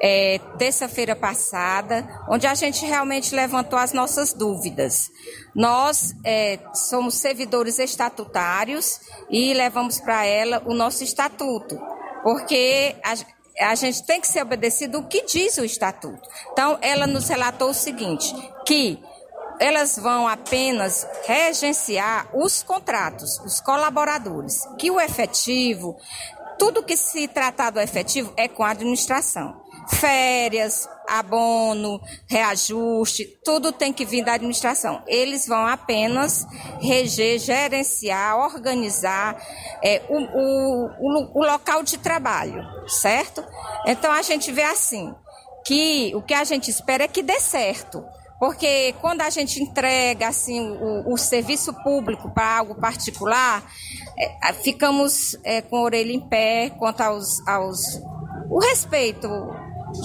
[0.00, 5.10] é, terça-feira passada, onde a gente realmente levantou as nossas dúvidas.
[5.54, 9.00] Nós é, somos servidores estatutários
[9.30, 11.78] e levamos para ela o nosso estatuto,
[12.22, 16.28] porque a, a gente tem que ser obedecido o que diz o estatuto.
[16.52, 18.34] Então, ela nos relatou o seguinte,
[18.66, 19.02] que
[19.60, 25.96] elas vão apenas regenciar os contratos, os colaboradores, que o efetivo
[26.58, 29.62] tudo que se tratar do efetivo é com a administração.
[29.88, 35.02] Férias, abono, reajuste, tudo tem que vir da administração.
[35.06, 36.46] Eles vão apenas
[36.80, 39.40] reger, gerenciar, organizar
[39.82, 43.42] é, o, o, o, local de trabalho, certo?
[43.86, 45.14] Então a gente vê assim,
[45.64, 48.04] que o que a gente espera é que dê certo.
[48.38, 53.62] Porque quando a gente entrega assim o, o serviço público para algo particular,
[54.16, 57.80] é, ficamos é, com a orelha em pé quanto aos, aos
[58.50, 59.28] o respeito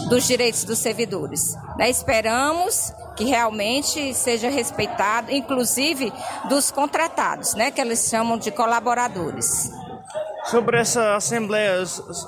[0.09, 1.55] dos direitos dos servidores.
[1.77, 1.89] Né?
[1.89, 6.11] Esperamos que realmente seja respeitado, inclusive
[6.49, 7.69] dos contratados, né?
[7.69, 9.69] que eles chamam de colaboradores.
[10.45, 11.83] Sobre essa Assembleia,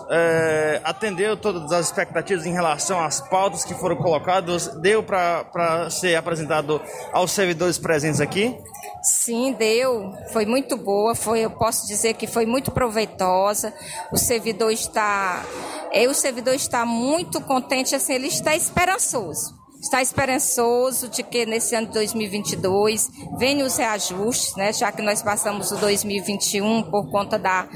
[0.10, 4.68] é, atendeu todas as expectativas em relação às pautas que foram colocadas?
[4.80, 6.82] Deu para ser apresentado
[7.12, 8.58] aos servidores presentes aqui?
[9.04, 10.14] Sim, deu.
[10.32, 11.14] Foi muito boa.
[11.14, 13.74] Foi, eu posso dizer que foi muito proveitosa.
[14.12, 15.44] O servidor está,
[15.92, 17.94] é, o servidor está muito contente.
[17.94, 23.08] Assim, ele está esperançoso está esperançoso de que nesse ano de 2022
[23.38, 27.68] venham os reajustes, né, já que nós passamos o 2021 por conta da,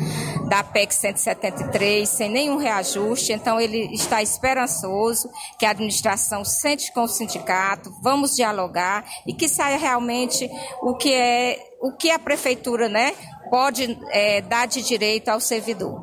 [0.49, 5.29] da PEC 173 sem nenhum reajuste, então ele está esperançoso
[5.59, 10.49] que a administração sente com o sindicato, vamos dialogar e que saia realmente
[10.81, 13.13] o que é o que a prefeitura né,
[13.51, 16.01] pode é, dar de direito ao servidor.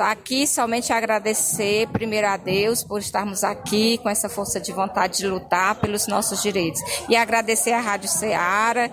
[0.00, 5.26] Aqui somente agradecer primeiro a Deus por estarmos aqui com essa força de vontade de
[5.26, 6.80] lutar pelos nossos direitos.
[7.08, 8.90] E agradecer à Rádio Ceará,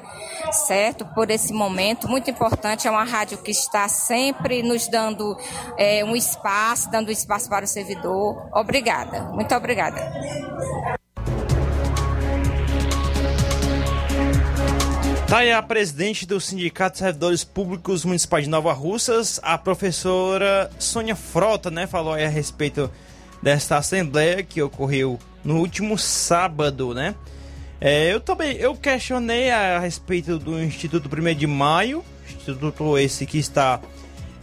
[0.51, 2.87] certo, por esse momento muito importante.
[2.87, 5.37] É uma rádio que está sempre nos dando
[5.77, 8.49] é, um espaço, dando espaço para o servidor.
[8.53, 11.00] Obrigada, muito obrigada.
[15.31, 20.69] Tá aí a presidente do Sindicato de Servidores Públicos Municipais de Nova Russas, a professora
[20.77, 22.91] Sônia Frota, né, falou aí a respeito
[23.41, 27.15] desta assembleia que ocorreu no último sábado, né?
[27.79, 32.03] É, eu também, eu questionei a respeito do Instituto 1 de Maio,
[32.35, 33.79] instituto esse que está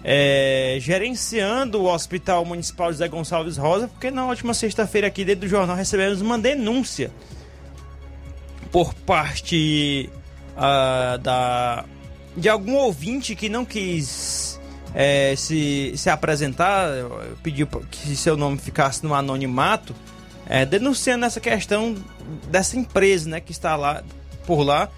[0.02, 5.48] é, gerenciando o Hospital Municipal José Gonçalves Rosa, porque na última sexta-feira aqui dentro do
[5.48, 7.10] jornal recebemos uma denúncia
[8.73, 10.09] por parte
[10.59, 11.85] uh, da,
[12.37, 14.61] de algum ouvinte que não quis
[14.95, 16.91] é, se, se apresentar,
[17.43, 19.95] pediu que seu nome ficasse no anonimato,
[20.49, 21.95] é, denunciando essa questão
[22.51, 24.03] dessa empresa né, que está lá
[24.47, 24.89] por lá,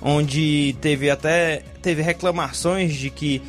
[0.00, 3.42] onde teve até teve reclamações de que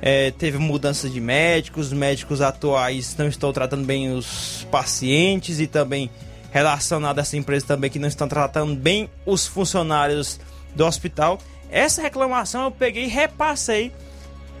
[0.00, 5.66] é, teve mudança de médicos, os médicos atuais não estão tratando bem os pacientes e
[5.66, 6.10] também
[6.50, 10.40] relacionado a essa empresa também que não estão tratando bem os funcionários
[10.74, 11.38] do hospital.
[11.70, 13.92] Essa reclamação eu peguei e repassei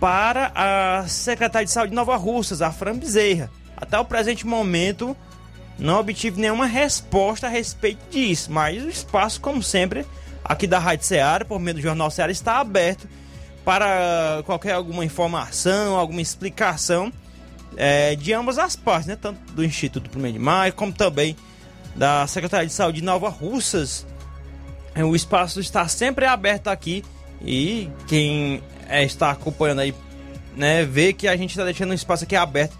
[0.00, 3.50] para a secretária de saúde de Nova Russas, a Fran Bezerra.
[3.76, 5.16] Até o presente momento
[5.78, 10.06] não obtive nenhuma resposta a respeito disso, mas o espaço, como sempre,
[10.44, 13.08] aqui da Rádio Ceará, por meio do Jornal Ceará, está aberto
[13.64, 17.12] para qualquer alguma informação, alguma explicação
[17.76, 19.16] é, de ambas as partes, né?
[19.16, 21.36] Tanto do Instituto Primeiro de Maio, como também
[21.94, 24.06] da Secretaria de Saúde de Nova Russas.
[24.94, 27.04] É, o espaço está sempre aberto aqui
[27.44, 29.94] e quem é, está acompanhando aí,
[30.54, 32.76] né, vê que a gente está deixando o espaço aqui aberto.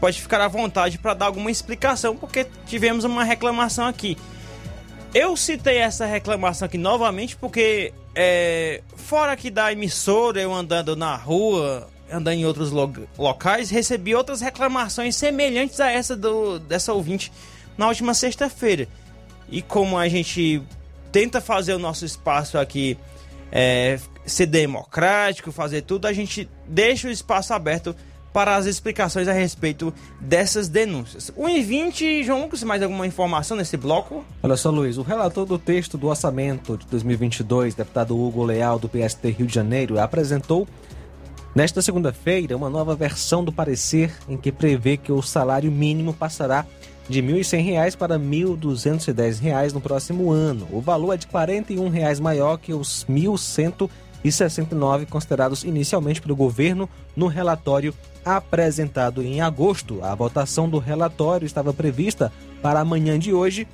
[0.00, 4.16] Pode ficar à vontade para dar alguma explicação, porque tivemos uma reclamação aqui.
[5.14, 11.16] Eu citei essa reclamação aqui novamente porque, é, fora aqui da emissora, eu andando na
[11.16, 17.32] rua, andando em outros lo locais, recebi outras reclamações semelhantes a essa do, dessa ouvinte
[17.78, 18.86] na última sexta-feira.
[19.48, 20.62] E como a gente
[21.12, 22.98] tenta fazer o nosso espaço aqui
[23.50, 27.94] é, ser democrático, fazer tudo, a gente deixa o espaço aberto
[28.32, 31.32] para as explicações a respeito dessas denúncias.
[31.34, 34.22] O I20, João Lucas, mais alguma informação nesse bloco?
[34.42, 38.90] Olha só, Luiz, o relator do texto do orçamento de 2022, deputado Hugo Leal, do
[38.90, 40.68] PST Rio de Janeiro, apresentou
[41.54, 46.66] nesta segunda-feira uma nova versão do parecer em que prevê que o salário mínimo passará
[47.08, 50.66] de R$ 1.100 para R$ 1.210 no próximo ano.
[50.72, 56.88] O valor é de 41 reais maior que os R$ 1.169 considerados inicialmente pelo governo
[57.14, 60.02] no relatório apresentado em agosto.
[60.02, 63.68] A votação do relatório estava prevista para amanhã de hoje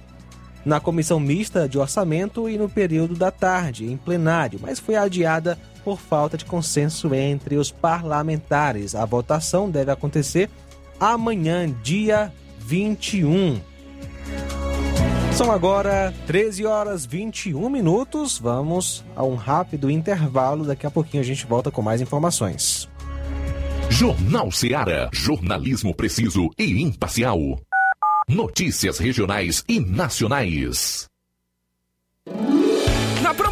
[0.64, 5.58] na comissão mista de orçamento e no período da tarde, em plenário, mas foi adiada
[5.84, 8.94] por falta de consenso entre os parlamentares.
[8.94, 10.48] A votação deve acontecer
[11.00, 12.32] amanhã, dia
[12.64, 13.60] 21.
[15.32, 18.38] São agora 13 horas 21 minutos.
[18.38, 20.64] Vamos a um rápido intervalo.
[20.64, 22.88] Daqui a pouquinho a gente volta com mais informações.
[23.90, 25.08] Jornal Seara.
[25.12, 27.38] Jornalismo preciso e imparcial.
[28.28, 31.06] Notícias regionais e nacionais.
[33.22, 33.51] Na promoção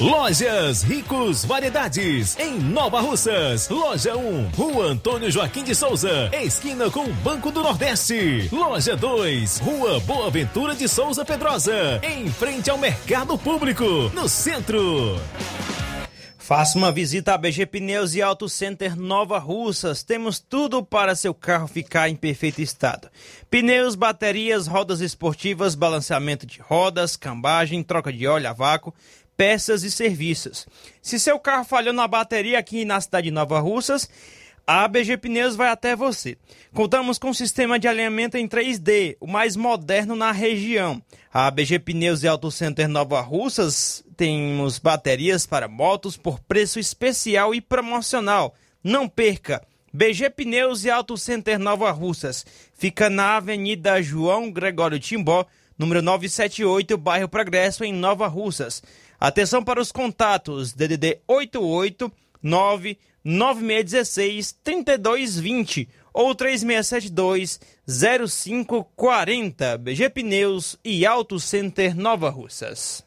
[0.00, 3.68] Lojas Ricos Variedades, em Nova Russas.
[3.68, 8.48] Loja 1, Rua Antônio Joaquim de Souza, esquina com o Banco do Nordeste.
[8.50, 15.20] Loja 2, Rua Boa Ventura de Souza Pedrosa, em frente ao Mercado Público, no centro.
[16.38, 20.02] Faça uma visita à BG Pneus e Auto Center Nova Russas.
[20.02, 23.08] Temos tudo para seu carro ficar em perfeito estado:
[23.48, 28.92] pneus, baterias, rodas esportivas, balanceamento de rodas, cambagem, troca de óleo a vácuo
[29.42, 30.68] peças e serviços.
[31.02, 34.08] Se seu carro falhou na bateria aqui na cidade de Nova Russas,
[34.64, 36.38] a ABG Pneus vai até você.
[36.72, 41.02] Contamos com um sistema de alinhamento em 3D, o mais moderno na região.
[41.34, 47.52] A ABG Pneus e Auto Center Nova Russas temos baterias para motos por preço especial
[47.52, 48.54] e promocional.
[48.84, 49.60] Não perca!
[49.92, 55.44] BG Pneus e Auto Center Nova Russas fica na Avenida João Gregório Timbó,
[55.76, 58.80] número 978, bairro Progresso, em Nova Russas.
[59.22, 71.38] Atenção para os contatos DDD 889 9616 3220 ou 3672 0540 BG Pneus e Auto
[71.38, 73.04] Center Nova Russas.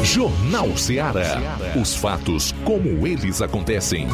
[0.01, 1.35] Jornal Ceará.
[1.77, 4.07] Os fatos como eles acontecem.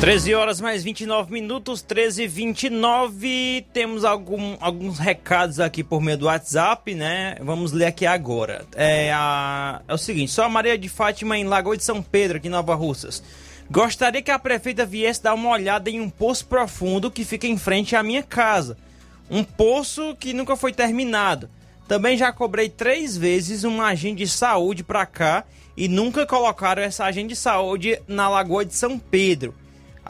[0.00, 6.16] 13 horas mais 29 minutos, 13 e 29 Temos algum, alguns recados aqui por meio
[6.16, 7.36] do WhatsApp, né?
[7.42, 8.64] Vamos ler aqui agora.
[8.74, 12.38] É, a, é o seguinte: sou a Maria de Fátima em Lagoa de São Pedro,
[12.38, 13.22] aqui em Nova Russas.
[13.70, 17.58] Gostaria que a prefeita viesse dar uma olhada em um poço profundo que fica em
[17.58, 18.78] frente à minha casa.
[19.30, 21.50] Um poço que nunca foi terminado.
[21.86, 25.44] Também já cobrei três vezes um agente de saúde para cá
[25.76, 29.59] e nunca colocaram essa agente de saúde na Lagoa de São Pedro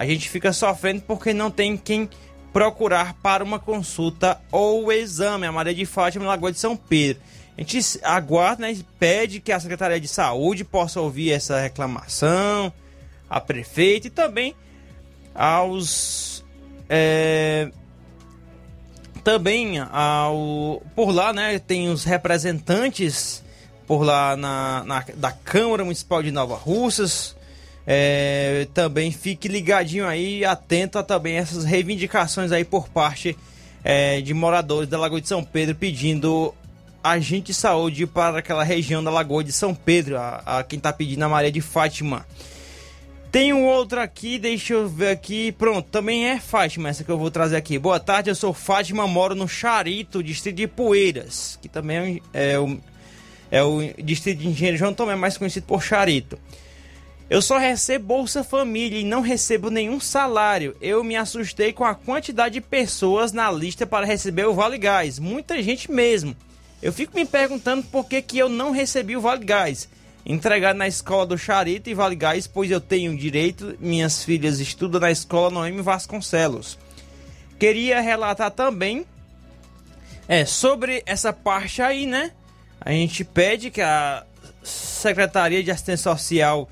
[0.01, 2.09] a gente fica sofrendo porque não tem quem
[2.55, 5.47] procurar para uma consulta ou exame.
[5.47, 7.23] A Maria de Fátima, Lagoa de São Pedro.
[7.55, 12.73] A gente aguarda, né, pede que a Secretaria de Saúde possa ouvir essa reclamação,
[13.29, 14.55] a prefeita e também
[15.35, 16.43] aos.
[16.89, 17.71] É,
[19.23, 23.45] também ao, por lá, né, tem os representantes
[23.87, 27.37] por lá na, na da Câmara Municipal de Nova Russas,
[27.87, 33.37] é, também fique ligadinho aí, atento a também essas reivindicações aí por parte
[33.83, 36.55] é, de moradores da Lagoa de São Pedro pedindo
[37.03, 40.93] agente de saúde para aquela região da Lagoa de São Pedro, a, a quem está
[40.93, 42.27] pedindo a Maria de Fátima.
[43.33, 45.53] Tem um outro aqui, deixa eu ver aqui.
[45.53, 47.79] Pronto, também é Fátima, essa que eu vou trazer aqui.
[47.79, 52.77] Boa tarde, eu sou Fátima, moro no Charito, distrito de Poeiras, que também é o,
[53.51, 56.37] é o distrito de Engenheiro João Tomé, mais conhecido por Charito.
[57.31, 60.77] Eu só recebo Bolsa Família e não recebo nenhum salário.
[60.81, 65.21] Eu me assustei com a quantidade de pessoas na lista para receber o Vale Gás.
[65.21, 66.35] Muita gente mesmo.
[66.83, 69.89] Eu fico me perguntando por que, que eu não recebi o Vale Gás.
[70.27, 73.77] Entregado na escola do Charito e Vale Gás, pois eu tenho direito.
[73.79, 76.77] Minhas filhas estudam na escola Noemi Vasconcelos.
[77.61, 79.07] Queria relatar também
[80.27, 82.33] é, sobre essa parte aí, né?
[82.81, 84.27] A gente pede que a
[84.65, 86.69] Secretaria de Assistência Social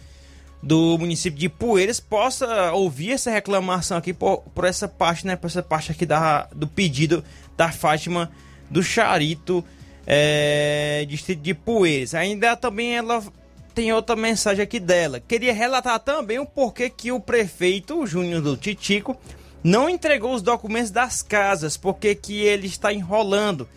[0.63, 5.37] do município de Poeiras possa ouvir essa reclamação aqui por, por essa parte, né?
[5.37, 7.25] Por essa parte aqui da, do pedido
[7.57, 8.31] da Fátima
[8.69, 9.65] do Charito,
[10.07, 12.15] é, distrito de Poeiras.
[12.15, 13.23] Ainda também ela
[13.75, 15.21] tem outra mensagem aqui dela.
[15.21, 19.17] Queria relatar também o porquê que o prefeito, Júnior do Titico,
[19.63, 23.69] não entregou os documentos das casas, porque que ele está enrolando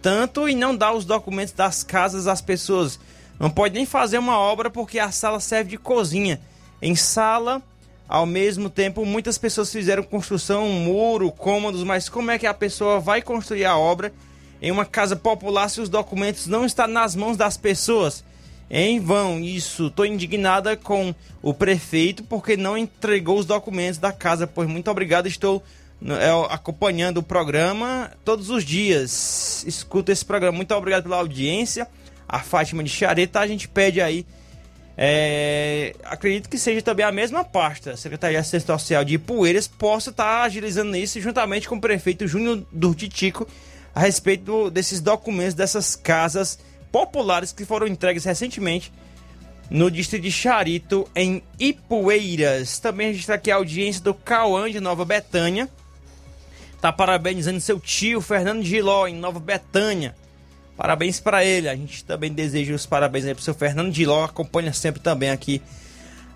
[0.00, 2.98] tanto e não dá os documentos das casas às pessoas.
[3.38, 6.40] Não pode nem fazer uma obra porque a sala serve de cozinha.
[6.80, 7.62] Em sala,
[8.08, 12.54] ao mesmo tempo, muitas pessoas fizeram construção, um muro, cômodos, mas como é que a
[12.54, 14.12] pessoa vai construir a obra
[14.60, 18.24] em uma casa popular se os documentos não estão nas mãos das pessoas?
[18.70, 19.88] Em vão, isso.
[19.88, 24.46] Estou indignada com o prefeito porque não entregou os documentos da casa.
[24.46, 25.62] Pois muito obrigado, estou
[26.04, 29.64] é, acompanhando o programa todos os dias.
[29.66, 30.56] Escuto esse programa.
[30.56, 31.86] Muito obrigado pela audiência
[32.28, 34.26] a Fátima de Xareta, a gente pede aí.
[34.98, 39.68] É, acredito que seja também a mesma pasta, a Secretaria de Assistência Social de Ipueiras,
[39.68, 43.46] possa estar tá agilizando isso juntamente com o prefeito Júnior do Titico
[43.94, 46.58] a respeito do, desses documentos dessas casas
[46.90, 48.92] populares que foram entregues recentemente
[49.68, 52.78] no distrito de Charito, em Ipueiras.
[52.78, 55.68] Também registrar aqui a audiência do Cauã de Nova Betânia.
[56.80, 60.14] Tá parabenizando seu tio Fernando Giló em Nova Betânia.
[60.76, 61.68] Parabéns para ele.
[61.68, 64.24] A gente também deseja os parabéns aí pro seu Fernando Diló.
[64.24, 65.62] Acompanha sempre também aqui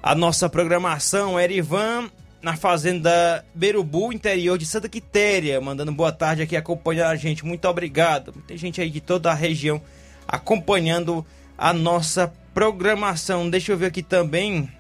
[0.03, 1.39] a nossa programação.
[1.39, 2.11] Erivan
[2.43, 7.45] na Fazenda Berubu, interior de Santa Quitéria, mandando boa tarde aqui, acompanhando a gente.
[7.45, 8.33] Muito obrigado.
[8.47, 9.81] Tem gente aí de toda a região
[10.27, 11.25] acompanhando
[11.59, 13.51] a nossa programação.
[13.51, 14.71] Deixa eu ver aqui também.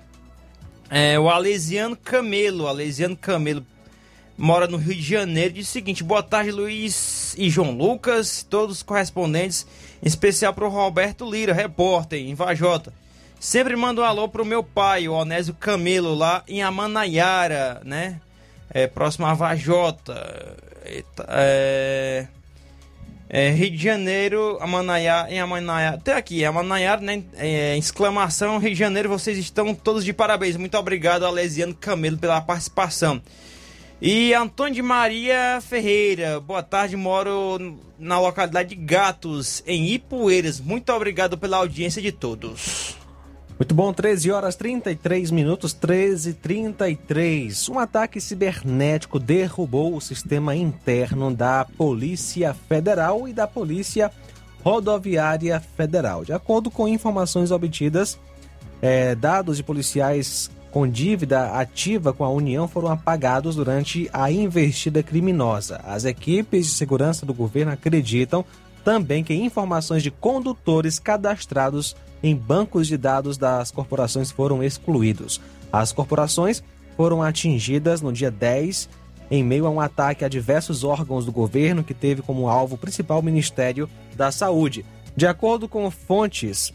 [0.88, 2.66] É, o Alesiano Camelo.
[2.66, 3.64] Alesiano Camelo
[4.40, 8.78] mora no Rio de Janeiro, diz o seguinte: boa tarde, Luiz e João Lucas, todos
[8.78, 9.66] os correspondentes,
[10.02, 12.92] em especial para o Roberto Lira, repórter em Vajota.
[13.38, 18.20] Sempre mando um alô pro meu pai, o Onésio Camelo, lá em Amanaiara, né?
[18.70, 20.56] É, próximo a Vajota.
[20.84, 22.26] Eita, é...
[23.32, 27.22] É, Rio de Janeiro, Amanaiara, em Amanaiara, até aqui, Amanaiara, né?
[27.36, 30.56] É, exclamação, Rio de Janeiro, vocês estão todos de parabéns.
[30.56, 33.22] Muito obrigado, Alesiano Camelo, pela participação.
[34.02, 40.58] E Antônio de Maria Ferreira, boa tarde, moro na localidade de Gatos, em Ipueiras.
[40.58, 42.96] Muito obrigado pela audiência de todos.
[43.58, 47.68] Muito bom, 13 horas 33 minutos, 13 33.
[47.68, 54.10] Um ataque cibernético derrubou o sistema interno da Polícia Federal e da Polícia
[54.64, 56.24] Rodoviária Federal.
[56.24, 58.18] De acordo com informações obtidas,
[58.80, 65.02] é, dados de policiais com dívida ativa com a União foram apagados durante a investida
[65.02, 65.80] criminosa.
[65.84, 68.44] As equipes de segurança do governo acreditam
[68.84, 75.40] também que informações de condutores cadastrados em bancos de dados das corporações foram excluídos.
[75.72, 76.62] As corporações
[76.96, 78.88] foram atingidas no dia 10,
[79.30, 83.20] em meio a um ataque a diversos órgãos do governo que teve como alvo principal
[83.20, 84.84] o Ministério da Saúde.
[85.16, 86.72] De acordo com fontes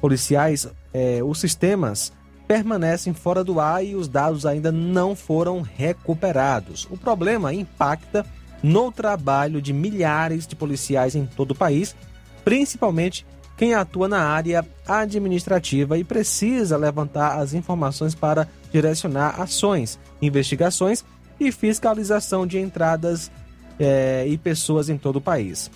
[0.00, 2.12] policiais, eh, os sistemas
[2.48, 6.88] permanecem fora do ar e os dados ainda não foram recuperados.
[6.90, 8.24] O problema impacta
[8.62, 11.94] no trabalho de milhares de policiais em todo o país,
[12.42, 13.26] principalmente
[13.56, 21.04] quem atua na área administrativa e precisa levantar as informações para direcionar ações, investigações
[21.38, 23.30] e fiscalização de entradas
[23.78, 25.70] eh, e pessoas em todo o país.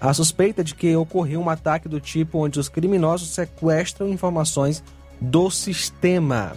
[0.00, 4.82] A suspeita de que ocorreu um ataque do tipo onde os criminosos sequestram informações
[5.20, 6.52] do sistema.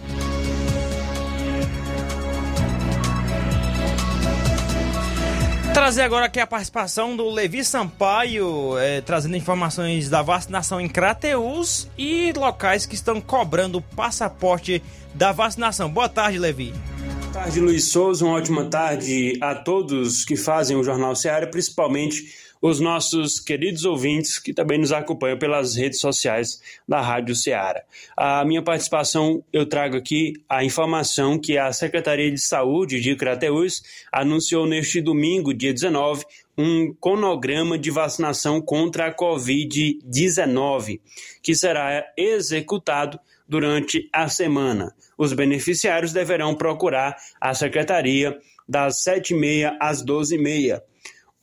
[5.72, 11.88] Trazer agora aqui a participação do Levi Sampaio, eh, trazendo informações da vacinação em Crateus
[11.96, 14.82] e locais que estão cobrando o passaporte
[15.14, 15.88] da vacinação.
[15.88, 16.74] Boa tarde, Levi.
[17.20, 18.24] Boa tarde, Luiz Souza.
[18.24, 22.24] Uma ótima tarde a todos que fazem o Jornal Seara, principalmente
[22.60, 27.82] os nossos queridos ouvintes que também nos acompanham pelas redes sociais da Rádio Ceará.
[28.16, 33.82] A minha participação, eu trago aqui a informação que a Secretaria de Saúde de Crateús
[34.12, 36.24] anunciou neste domingo, dia 19,
[36.58, 41.00] um cronograma de vacinação contra a Covid-19,
[41.42, 43.18] que será executado
[43.48, 44.94] durante a semana.
[45.16, 48.38] Os beneficiários deverão procurar a secretaria
[48.68, 50.80] das 7h30 às 12h30.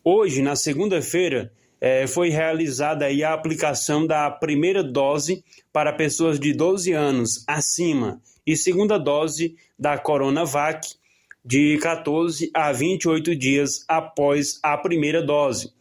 [0.10, 1.52] Hoje, na segunda-feira,
[1.82, 5.44] eh, foi realizada a aplicação da primeira dose
[5.74, 10.96] para pessoas de 12 anos acima e segunda dose da Coronavac
[11.44, 15.74] de 14 a 28 dias após a primeira dose.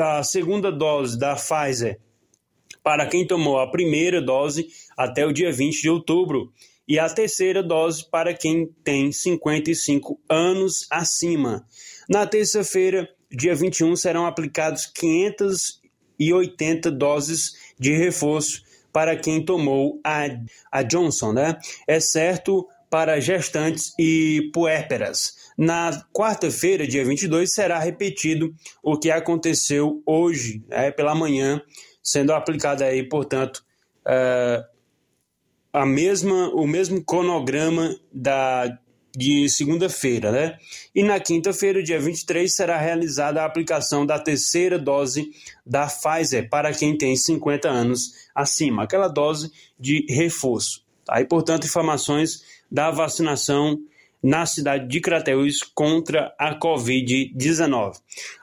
[0.00, 1.98] A segunda dose da Pfizer
[2.80, 6.52] para quem tomou a primeira dose até o dia 20 de outubro
[6.86, 11.66] e a terceira dose para quem tem 55 anos acima.
[12.08, 20.26] Na terça-feira, dia 21, serão aplicados 580 doses de reforço para quem tomou a,
[20.70, 21.58] a Johnson, né?
[21.88, 25.40] Exceto para gestantes e puérperas.
[25.56, 31.62] Na quarta-feira, dia 22, será repetido o que aconteceu hoje, né, pela manhã,
[32.02, 33.64] sendo aplicado aí, portanto,
[34.06, 34.64] uh,
[35.72, 38.78] a mesma, o mesmo cronograma da
[39.16, 40.58] de segunda-feira, né?
[40.94, 45.30] E na quinta-feira, dia 23, será realizada a aplicação da terceira dose
[45.64, 50.84] da Pfizer para quem tem 50 anos acima, aquela dose de reforço.
[51.04, 51.20] Tá?
[51.20, 53.78] E, portanto, informações da vacinação
[54.22, 57.96] na cidade de Crateús contra a Covid-19.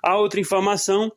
[0.04, 1.12] A outra informação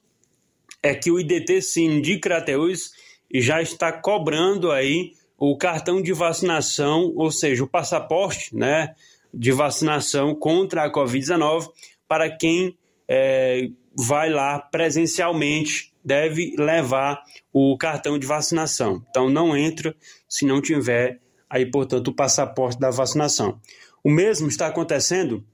[0.82, 2.92] é que o IDT Sim de Crateús
[3.34, 8.94] já está cobrando aí o cartão de vacinação, ou seja, o passaporte, né?
[9.32, 11.68] De vacinação contra a Covid-19
[12.06, 12.76] para quem
[13.08, 17.22] é, vai lá presencialmente deve levar
[17.52, 19.04] o cartão de vacinação.
[19.08, 19.94] Então não entra
[20.28, 23.60] se não tiver aí, portanto, o passaporte da vacinação.
[24.02, 25.44] O mesmo está acontecendo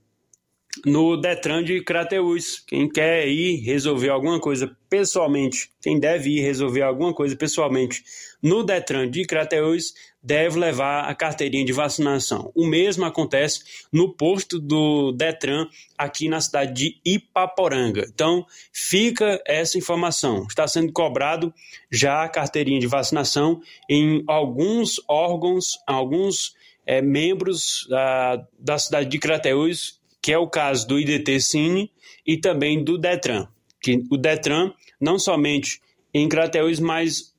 [0.87, 2.61] no Detran de Crateús.
[2.67, 8.05] Quem quer ir resolver alguma coisa pessoalmente, quem deve ir resolver alguma coisa pessoalmente
[8.43, 12.53] no Detran de Crateús, deve levar a carteirinha de vacinação.
[12.55, 13.63] O mesmo acontece
[13.93, 15.67] no posto do Detran
[15.97, 18.07] aqui na cidade de Ipaporanga.
[18.13, 20.47] Então, fica essa informação.
[20.47, 21.53] Está sendo cobrado
[21.91, 26.55] já a carteirinha de vacinação em alguns órgãos, alguns
[26.87, 29.99] é, membros da, da cidade de Crateús
[30.29, 31.91] que é o caso do IDT Cine
[32.27, 33.49] e também do Detran.
[33.81, 35.81] Que o Detran, não somente
[36.13, 37.35] em Crateús, mas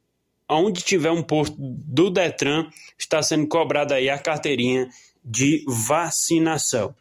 [0.50, 2.68] onde tiver um posto do Detran,
[2.98, 4.90] está sendo cobrada aí a carteirinha
[5.24, 6.94] de vacinação.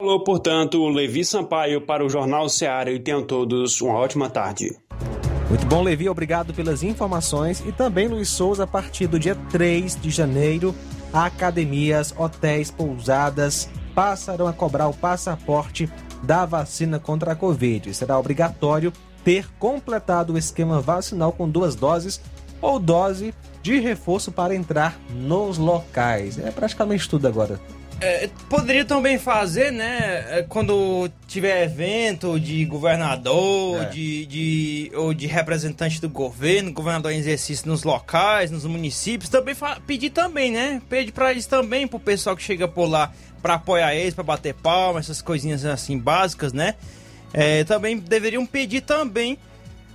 [0.00, 4.76] Falou, portanto, o Levi Sampaio para o Jornal Ceará e tenham todos uma ótima tarde.
[5.48, 7.62] Muito bom, Levi, obrigado pelas informações.
[7.66, 10.74] E também, Luiz Souza, a partir do dia 3 de janeiro,
[11.12, 15.88] academias, hotéis, pousadas, passarão a cobrar o passaporte
[16.22, 17.92] da vacina contra a Covid.
[17.92, 18.92] Será obrigatório
[19.24, 22.20] ter completado o esquema vacinal com duas doses
[22.62, 26.38] ou dose de reforço para entrar nos locais.
[26.38, 27.60] É praticamente tudo agora.
[28.02, 30.26] É, poderia também fazer, né?
[30.28, 33.84] É, quando tiver evento de governador, é.
[33.90, 39.54] de, de, ou de representante do governo, governador em exercício nos locais, nos municípios, também
[39.86, 40.82] pedir também, né?
[40.88, 44.54] Pedir para eles também, pro pessoal que chega por lá, para apoiar eles, para bater
[44.54, 46.74] palma, essas coisinhas assim básicas, né?
[47.32, 49.38] É, também deveriam pedir também,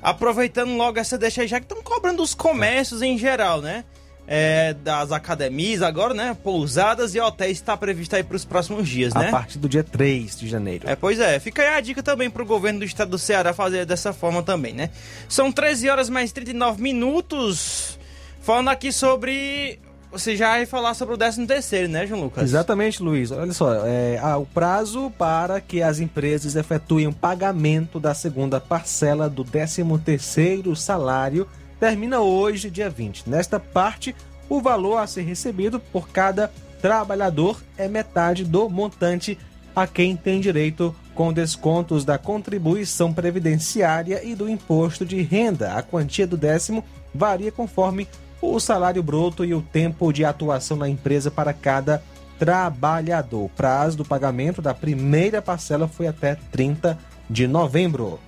[0.01, 3.83] aproveitando logo essa deixa aí, já que estão cobrando os comércios em geral, né?
[4.27, 6.35] é, das academias agora, né?
[6.43, 9.29] Pousadas e hotéis está previsto aí para os próximos dias, né?
[9.29, 10.87] A partir do dia 3 de janeiro.
[10.87, 11.39] É, pois é.
[11.39, 14.43] Fica aí a dica também para o governo do estado do Ceará fazer dessa forma
[14.43, 14.89] também, né?
[15.29, 17.97] São 13 horas mais 39 minutos.
[18.41, 19.79] Falando aqui sobre
[20.11, 22.43] você já vai falar sobre o 13 terceiro, né, João Lucas?
[22.43, 23.31] Exatamente, Luiz.
[23.31, 28.59] Olha só, é, ah, o prazo para que as empresas efetuem o pagamento da segunda
[28.59, 31.47] parcela do 13 terceiro salário
[31.79, 33.29] termina hoje, dia 20.
[33.29, 34.15] Nesta parte,
[34.49, 36.51] o valor a ser recebido por cada
[36.81, 39.37] trabalhador é metade do montante
[39.75, 45.73] a quem tem direito com descontos da contribuição previdenciária e do imposto de renda.
[45.73, 48.07] A quantia do décimo varia conforme
[48.41, 52.03] o salário bruto e o tempo de atuação na empresa para cada
[52.37, 53.45] trabalhador.
[53.45, 56.97] O prazo do pagamento da primeira parcela foi até 30
[57.29, 58.19] de novembro.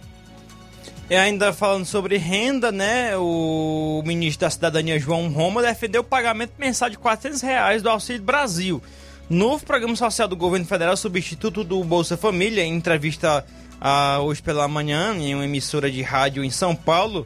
[1.10, 3.18] E ainda falando sobre renda, né?
[3.18, 8.22] O ministro da Cidadania, João Roma, defendeu o pagamento mensal de 400 reais do Auxílio
[8.22, 8.82] Brasil.
[9.28, 13.44] Novo programa social do governo federal, substituto do Bolsa Família, em entrevista
[13.80, 17.26] uh, hoje pela manhã, em uma emissora de rádio em São Paulo,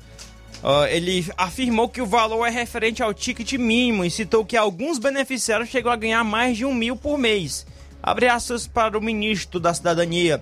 [0.64, 4.98] uh, ele afirmou que o valor é referente ao ticket mínimo e citou que alguns
[4.98, 7.66] beneficiários chegam a ganhar mais de um mil por mês.
[8.02, 10.42] Abre aspas para o ministro da Cidadania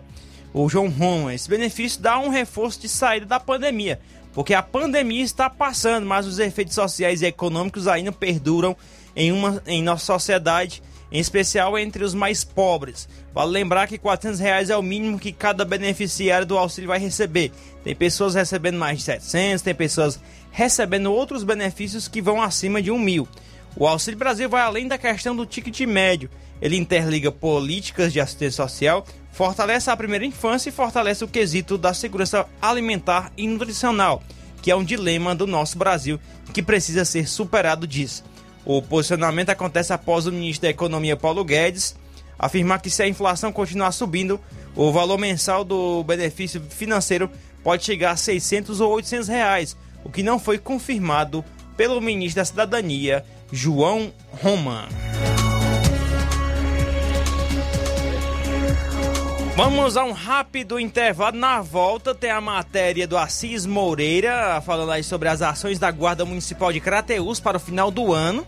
[0.53, 1.33] o João Roma.
[1.33, 3.99] Esse benefício dá um reforço de saída da pandemia,
[4.33, 8.75] porque a pandemia está passando, mas os efeitos sociais e econômicos ainda perduram
[9.15, 10.81] em, uma, em nossa sociedade,
[11.11, 13.07] em especial entre os mais pobres.
[13.33, 17.51] Vale lembrar que 400 reais é o mínimo que cada beneficiário do auxílio vai receber.
[17.83, 20.19] Tem pessoas recebendo mais de 700, tem pessoas
[20.51, 23.27] recebendo outros benefícios que vão acima de um mil.
[23.75, 26.29] O Auxílio Brasil vai além da questão do ticket médio.
[26.61, 31.93] Ele interliga políticas de assistência social, fortalece a primeira infância e fortalece o quesito da
[31.93, 34.21] segurança alimentar e nutricional,
[34.61, 36.19] que é um dilema do nosso Brasil
[36.53, 38.23] que precisa ser superado disso.
[38.65, 41.95] O posicionamento acontece após o ministro da Economia Paulo Guedes
[42.41, 44.39] afirmar que se a inflação continuar subindo,
[44.75, 47.29] o valor mensal do benefício financeiro
[47.63, 51.45] pode chegar a 600 ou 800 reais, o que não foi confirmado
[51.77, 54.11] pelo ministro da Cidadania, João
[54.41, 54.87] Roma.
[59.55, 61.37] Vamos a um rápido intervalo.
[61.37, 66.25] Na volta tem a matéria do Assis Moreira falando aí sobre as ações da Guarda
[66.25, 68.47] Municipal de Crateus para o final do ano.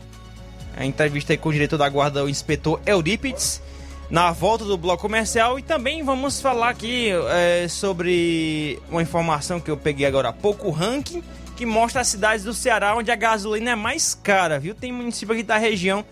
[0.75, 3.61] A entrevista aí com o diretor da Guarda, o inspetor Eurípides.
[4.09, 9.71] Na volta do bloco comercial e também vamos falar aqui é, sobre uma informação que
[9.71, 11.23] eu peguei agora há pouco, o ranking
[11.55, 14.73] que mostra as cidades do Ceará onde a gasolina é mais cara, viu?
[14.73, 16.03] Tem município aqui da região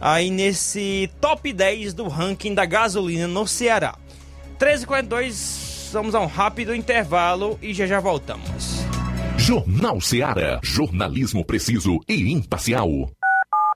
[0.00, 3.94] aí nesse top 10 do ranking da gasolina no Ceará.
[4.62, 8.84] 13h42, vamos a um rápido intervalo e já já voltamos.
[9.36, 12.88] Jornal Ceará, jornalismo preciso e imparcial.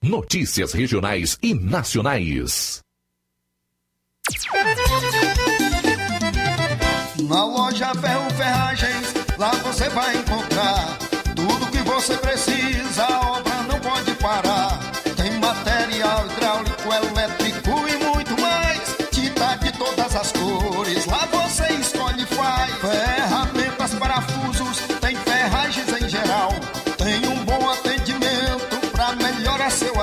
[0.00, 2.82] Notícias regionais e nacionais.
[7.28, 10.98] Na loja Ferro Ferragens, lá você vai encontrar
[11.34, 13.15] tudo que você precisa,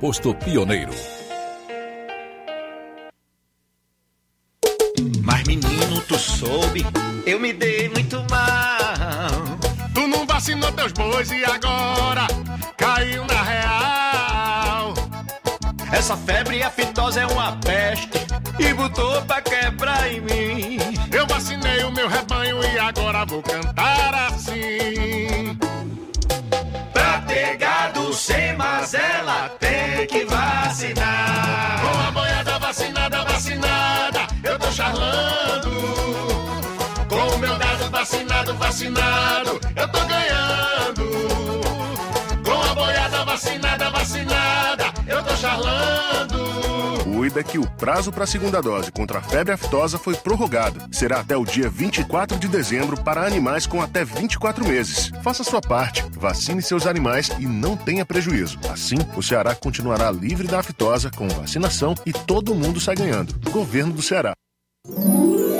[0.00, 0.92] posto Pioneiro.
[5.22, 6.86] Mas menino, tu soube,
[7.26, 9.58] eu me dei muito mal.
[9.94, 12.26] Tu não vacinou teus bois e agora
[12.76, 14.94] caiu na real.
[15.92, 18.18] Essa febre aftosa é uma peste
[18.58, 20.78] e botou pra quebrar em mim.
[21.12, 25.37] Eu vacinei o meu rebanho e agora vou cantar assim.
[28.18, 31.80] Sem mazela tem que vacinar.
[31.80, 35.70] Com a boiada vacinada, vacinada, eu tô charlando.
[37.08, 41.04] Com o meu dado vacinado, vacinado, eu tô ganhando.
[42.44, 44.87] Com a boiada vacinada, vacinada.
[47.28, 50.80] Cuida que o prazo para a segunda dose contra a febre aftosa foi prorrogado.
[50.90, 55.12] Será até o dia 24 de dezembro para animais com até 24 meses.
[55.22, 58.58] Faça sua parte, vacine seus animais e não tenha prejuízo.
[58.72, 63.38] Assim, o Ceará continuará livre da aftosa com vacinação e todo mundo sai ganhando.
[63.50, 64.32] Governo do Ceará.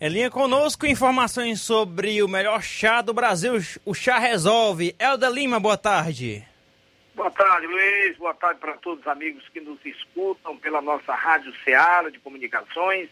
[0.00, 3.54] Em linha conosco, informações sobre o melhor chá do Brasil,
[3.84, 4.94] o Chá Resolve.
[4.96, 6.46] Elda Lima, boa tarde.
[7.16, 8.16] Boa tarde, Luiz.
[8.16, 13.08] Boa tarde para todos os amigos que nos escutam pela nossa Rádio Ceará de Comunicações.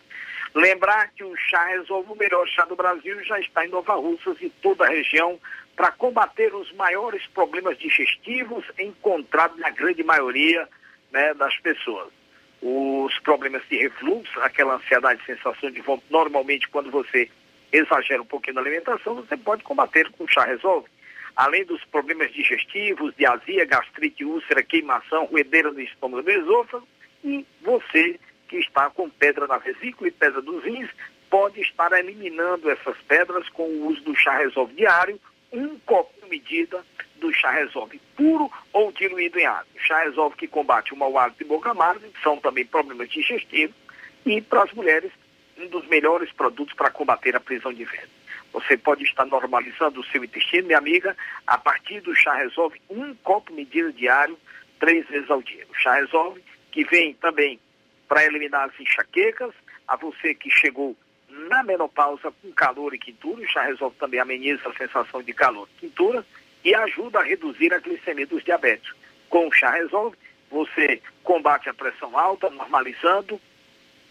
[0.55, 4.41] Lembrar que o Chá Resolve, o melhor chá do Brasil, já está em Nova Russas
[4.41, 5.41] e toda a região
[5.75, 10.69] para combater os maiores problemas digestivos encontrados na grande maioria
[11.11, 12.13] né, das pessoas
[12.63, 17.31] os problemas de refluxo, aquela ansiedade, sensação de vômito, normalmente quando você
[17.73, 20.89] exagera um pouquinho na alimentação, você pode combater com chá resolve.
[21.35, 26.89] Além dos problemas digestivos, de azia, gastrite, úlcera, queimação, ruedeira no estômago do esôfago,
[27.23, 28.19] e você
[28.49, 30.89] que está com pedra na vesícula e pedra dos rins,
[31.29, 35.21] pode estar eliminando essas pedras com o uso do chá resolve diário,
[35.53, 36.85] um copo medida
[37.17, 39.67] do chá resolve puro ou diluído em água.
[39.75, 43.75] O chá resolve que combate o mau hálito e boca amarga, são também problemas digestivos,
[44.25, 45.13] e para as mulheres,
[45.57, 48.11] um dos melhores produtos para combater a prisão de ventre.
[48.53, 51.17] Você pode estar normalizando o seu intestino, minha amiga,
[51.47, 54.39] a partir do chá resolve um copo medida diário,
[54.79, 55.67] três vezes ao dia.
[55.71, 57.59] O chá resolve que vem também
[58.09, 59.53] para eliminar as enxaquecas,
[59.87, 60.97] a você que chegou
[61.49, 65.69] na menopausa com calor e quintura, o chá resolve também ameniza a sensação de calor
[65.77, 66.25] e quintura
[66.65, 68.97] e ajuda a reduzir a glicemia dos diabéticos.
[69.29, 70.17] Com o chá resolve,
[70.51, 73.41] você combate a pressão alta, normalizando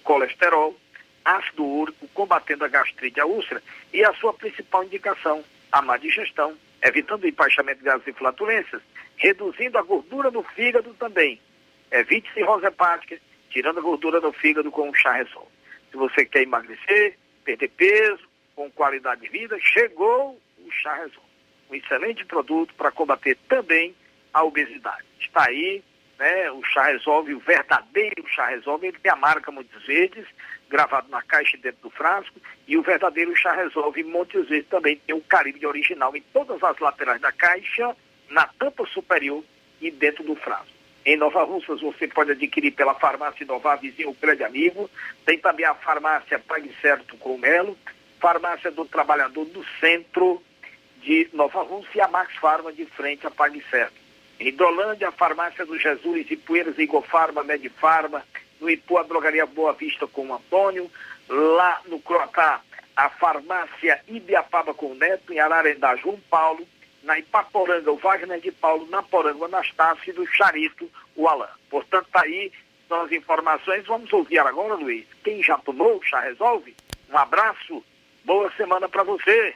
[0.04, 0.78] colesterol,
[1.24, 3.62] ácido úrico, combatendo a gastrite e a úlcera
[3.92, 8.82] e a sua principal indicação, a má digestão, evitando o empaixamento de gases e flatulências,
[9.18, 11.42] reduzindo a gordura no fígado também.
[11.92, 13.18] Evite cirrose hepática,
[13.50, 15.55] tirando a gordura do fígado com o chá resolve.
[15.96, 21.30] Se você quer emagrecer, perder peso, com qualidade de vida, chegou o chá resolve.
[21.70, 23.96] Um excelente produto para combater também
[24.34, 25.06] a obesidade.
[25.22, 25.82] Está aí,
[26.20, 30.28] né, o chá resolve, o verdadeiro chá resolve, ele tem a marca Montes Verdes,
[30.68, 35.16] gravado na caixa dentro do frasco, e o verdadeiro chá resolve Montes Verdes também tem
[35.16, 37.96] o Caribe original em todas as laterais da caixa,
[38.30, 39.42] na tampa superior
[39.80, 40.75] e dentro do frasco.
[41.06, 44.90] Em Nova Russas você pode adquirir pela farmácia Inovar Vizinho, grande amigo.
[45.24, 47.78] Tem também a farmácia Pague Certo com Melo,
[48.20, 50.42] farmácia do Trabalhador do Centro
[51.04, 53.94] de Nova Rússia e a Max Farma de frente a Pague Certo.
[54.40, 58.26] Em Hidrolândia, a farmácia do Jesus, Ipueiras, Igofarma, Medifarma,
[58.60, 60.90] no Ipu, a drogaria Boa Vista com o Antônio,
[61.30, 62.62] lá no Croatá,
[62.96, 66.68] a farmácia Ibiapaba com o Neto, em Ararendá, João Paulo,
[67.06, 71.50] na Ipaporanga, o Wagner de Paulo, na Poranga, o Anastácio e do Charito, o Alain.
[71.70, 72.52] Portanto, tá aí
[72.88, 73.86] são as informações.
[73.86, 75.06] Vamos ouvir agora, Luiz.
[75.24, 76.76] Quem já tomou, já resolve.
[77.10, 77.84] Um abraço,
[78.24, 79.56] boa semana para você.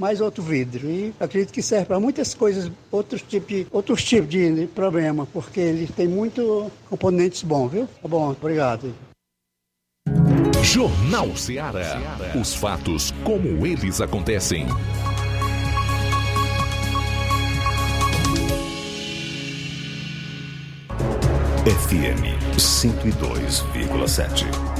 [0.00, 0.90] mais outro vidro.
[0.90, 5.86] E acredito que serve para muitas coisas, outros tipos, outros tipos de problema, porque ele
[5.86, 7.86] tem muito componentes bons, viu?
[8.00, 8.94] Tá bom, obrigado.
[10.62, 12.00] Jornal Ceará.
[12.40, 14.66] Os fatos como eles acontecem.
[21.66, 22.24] FM
[22.56, 24.79] 102,7.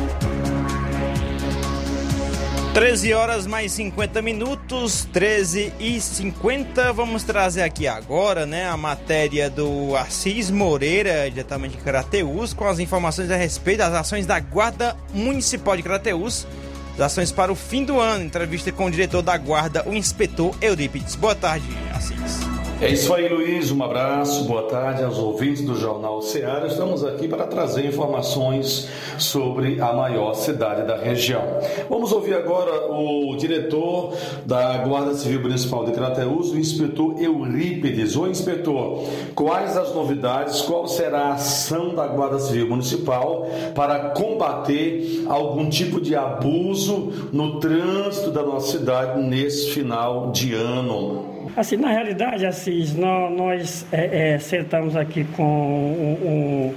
[2.72, 6.92] 13 horas mais 50 minutos, 13 e 50.
[6.92, 12.78] Vamos trazer aqui agora, né, a matéria do Assis Moreira, diretamente de Crateus, com as
[12.78, 16.46] informações a respeito das ações da Guarda Municipal de Crateus,
[16.94, 18.24] as ações para o fim do ano.
[18.24, 21.16] Entrevista com o diretor da Guarda, o inspetor Eurípides.
[21.16, 22.49] Boa tarde, Assis.
[22.82, 23.70] É isso aí, Luiz.
[23.70, 26.66] Um abraço, boa tarde aos ouvintes do Jornal Ceará.
[26.66, 28.88] Estamos aqui para trazer informações
[29.18, 31.42] sobre a maior cidade da região.
[31.90, 34.14] Vamos ouvir agora o diretor
[34.46, 38.16] da Guarda Civil Municipal de Crateús, o inspetor Eurípides.
[38.16, 39.04] O inspetor,
[39.34, 46.00] quais as novidades, qual será a ação da Guarda Civil Municipal para combater algum tipo
[46.00, 51.39] de abuso no trânsito da nossa cidade nesse final de ano?
[51.56, 56.74] Assim, na realidade, Assis, nós, nós é, é, sentamos aqui com o,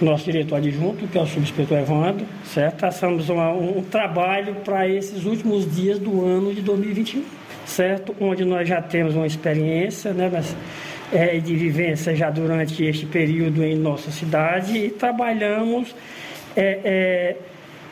[0.00, 2.76] nosso diretor adjunto, que é o subinspetor Evandro, certo?
[2.76, 7.24] Traçamos uma, um, um trabalho para esses últimos dias do ano de 2021,
[7.64, 8.14] certo?
[8.20, 10.54] Onde nós já temos uma experiência, né, mas,
[11.12, 15.94] é, de vivência já durante este período em nossa cidade e trabalhamos
[16.56, 17.36] é, é,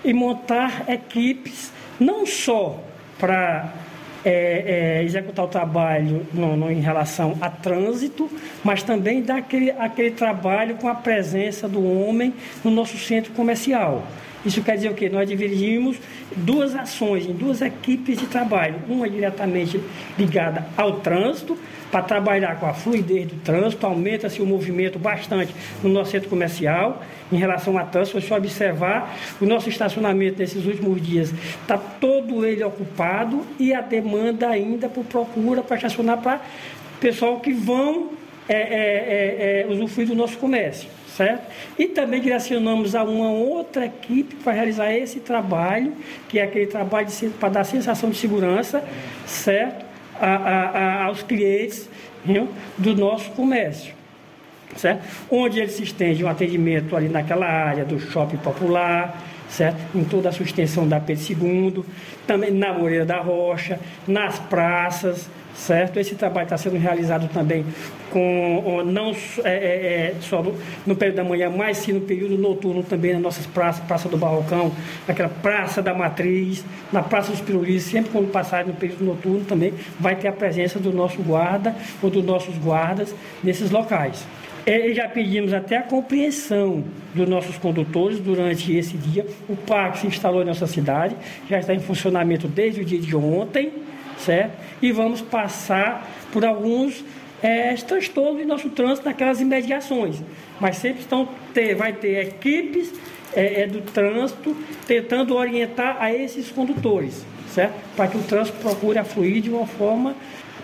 [0.05, 2.83] em montar equipes não só
[3.19, 3.73] para
[4.25, 8.31] é, é, executar o trabalho no, no, em relação a trânsito,
[8.63, 12.33] mas também dar aquele, aquele trabalho com a presença do homem
[12.65, 14.05] no nosso centro comercial.
[14.45, 15.09] Isso quer dizer o quê?
[15.09, 15.97] Nós dividimos
[16.37, 18.77] duas ações em duas equipes de trabalho.
[18.89, 19.81] Uma diretamente
[20.19, 21.57] ligada ao trânsito,
[21.91, 27.03] para trabalhar com a fluidez do trânsito, aumenta-se o movimento bastante no nosso centro comercial
[27.31, 28.21] em relação a trânsito.
[28.21, 33.81] Se você observar, o nosso estacionamento nesses últimos dias está todo ele ocupado e a
[33.81, 36.41] demanda ainda por procura para estacionar para
[37.01, 38.11] pessoal que vão
[38.49, 41.47] é, é, é, usufruir do nosso comércio certo?
[41.79, 45.93] E também direcionamos a uma outra equipe para realizar esse trabalho,
[46.29, 47.09] que é aquele trabalho
[47.39, 48.85] para dar sensação de segurança,
[49.27, 49.85] certo?
[50.21, 51.89] A, a, a, aos clientes
[52.25, 52.49] viu?
[52.79, 53.95] do nosso comércio.
[54.77, 55.05] Certo?
[55.31, 59.79] Onde ele se estende um atendimento ali naquela área do shopping popular, certo?
[59.95, 61.85] Em toda a sua extensão da Pedro II,
[62.27, 65.99] também na Moreira da Rocha, nas praças, certo?
[65.99, 67.65] Esse trabalho está sendo realizado também
[68.11, 69.11] com não
[69.45, 70.55] é, é, é, só no,
[70.87, 74.17] no, período da manhã, mas sim no período noturno também nas nossas praças, Praça do
[74.17, 74.73] Barrocão,
[75.09, 79.75] aquela Praça da Matriz, na Praça dos Pirulis, sempre quando passar no período noturno também
[79.99, 84.25] vai ter a presença do nosso guarda ou dos nossos guardas nesses locais.
[84.67, 89.27] É, e já pedimos até a compreensão dos nossos condutores durante esse dia.
[89.47, 91.15] O parque se instalou em nossa cidade,
[91.51, 93.73] já está em funcionamento desde o dia de ontem
[94.19, 94.53] certo?
[94.81, 97.05] E vamos passar por alguns
[97.43, 100.23] é, transtornos em nosso trânsito naquelas imediações.
[100.61, 102.93] Mas sempre estão ter, vai ter equipes
[103.35, 107.75] é, é, do trânsito tentando orientar a esses condutores, certo?
[107.97, 110.15] Para que o trânsito procure afluir de uma forma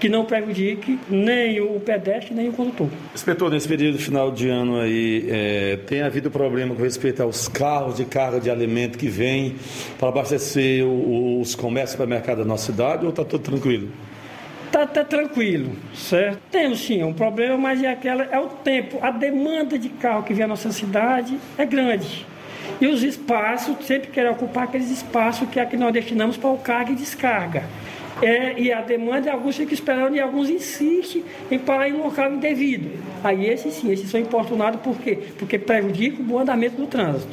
[0.01, 2.89] que não prejudique nem o pedestre nem o condutor.
[3.15, 7.97] Inspetor, nesse período final de ano aí, é, tem havido problema com respeito aos carros
[7.97, 9.57] de carga de alimento que vêm
[9.99, 13.91] para abastecer o, os comércios para mercado da nossa cidade ou está tudo tranquilo?
[14.67, 16.39] Está tá tranquilo, certo?
[16.51, 18.99] Temos sim um problema, mas é, aquela, é o tempo.
[19.03, 22.25] A demanda de carro que vem à nossa cidade é grande.
[22.81, 26.57] E os espaços, sempre querem ocupar aqueles espaços que é que nós destinamos para o
[26.57, 27.65] carga e descarga.
[28.23, 32.91] É, e a demanda, alguns ficam esperando e alguns insistem em parar em local indevido.
[33.25, 35.19] Aí esses sim, esses são importunados por quê?
[35.39, 37.33] Porque prejudicam o bom andamento do trânsito,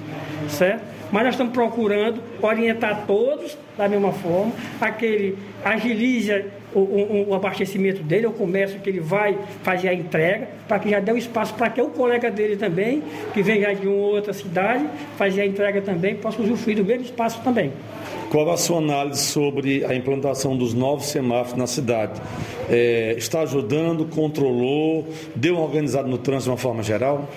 [0.49, 0.84] certo?
[1.11, 4.51] Mas nós estamos procurando orientar todos da mesma forma,
[4.81, 10.48] aquele agiliza o, o, o, abastecimento dele, o comércio que ele vai fazer a entrega,
[10.68, 13.02] para que já dê um espaço para que o colega dele também,
[13.34, 14.85] que vem já de uma outra cidade,
[15.18, 17.72] fazer a entrega também, possa usufruir do mesmo espaço também.
[18.30, 22.19] Qual a sua análise sobre a implantação dos novos semáforos na cidade?
[22.69, 27.30] É, está ajudando, controlou, deu uma organizada no trânsito de uma forma geral?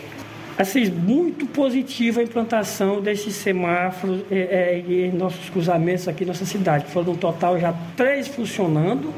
[0.60, 6.44] Assim, muito positiva a implantação desses semáforos é, é, em nossos cruzamentos aqui na nossa
[6.44, 6.84] cidade.
[6.88, 9.10] Foram um total já três funcionando,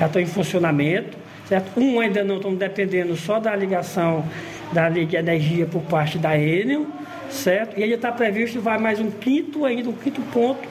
[0.00, 1.16] já estão em funcionamento.
[1.46, 1.78] Certo?
[1.78, 4.24] Um ainda não estão dependendo só da ligação
[4.72, 6.86] da Liga Energia por parte da Enel,
[7.30, 7.78] certo?
[7.78, 10.66] E ainda está previsto vai mais um quinto ainda, um quinto ponto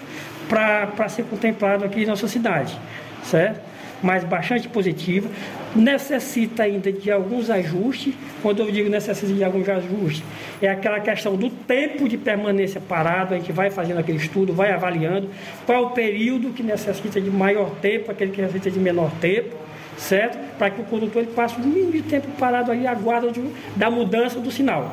[0.50, 2.78] para ser contemplado aqui em nossa cidade,
[3.24, 3.62] certo?
[4.04, 5.30] Mas bastante positiva.
[5.76, 8.14] Necessita ainda de alguns ajustes.
[8.42, 10.24] Quando eu digo necessita de alguns ajustes,
[10.62, 13.34] é aquela questão do tempo de permanência parado.
[13.34, 15.30] A gente vai fazendo aquele estudo, vai avaliando
[15.66, 19.56] qual o período que necessita de maior tempo, aquele que necessita de menor tempo
[19.98, 20.38] certo?
[20.58, 23.32] Para que o condutor ele passe o mínimo de tempo parado ali, aguarda
[23.76, 24.92] da mudança do sinal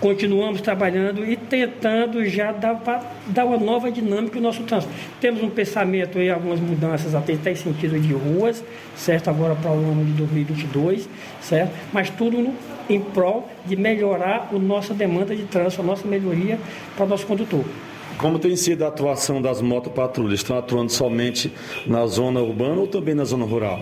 [0.00, 4.92] continuamos trabalhando e tentando já dar, dar uma nova dinâmica no nosso trânsito.
[5.20, 8.62] Temos um pensamento aí, algumas mudanças até, até em sentido de ruas,
[8.96, 9.28] certo?
[9.28, 11.08] Agora para o ano de 2022,
[11.40, 11.72] certo?
[11.92, 12.54] Mas tudo no,
[12.88, 16.58] em prol de melhorar a nossa demanda de trânsito, a nossa melhoria
[16.96, 17.64] para o nosso condutor.
[18.18, 20.40] Como tem sido a atuação das motopatrulhas?
[20.40, 21.52] Estão atuando somente
[21.86, 23.80] na zona urbana ou também na zona rural?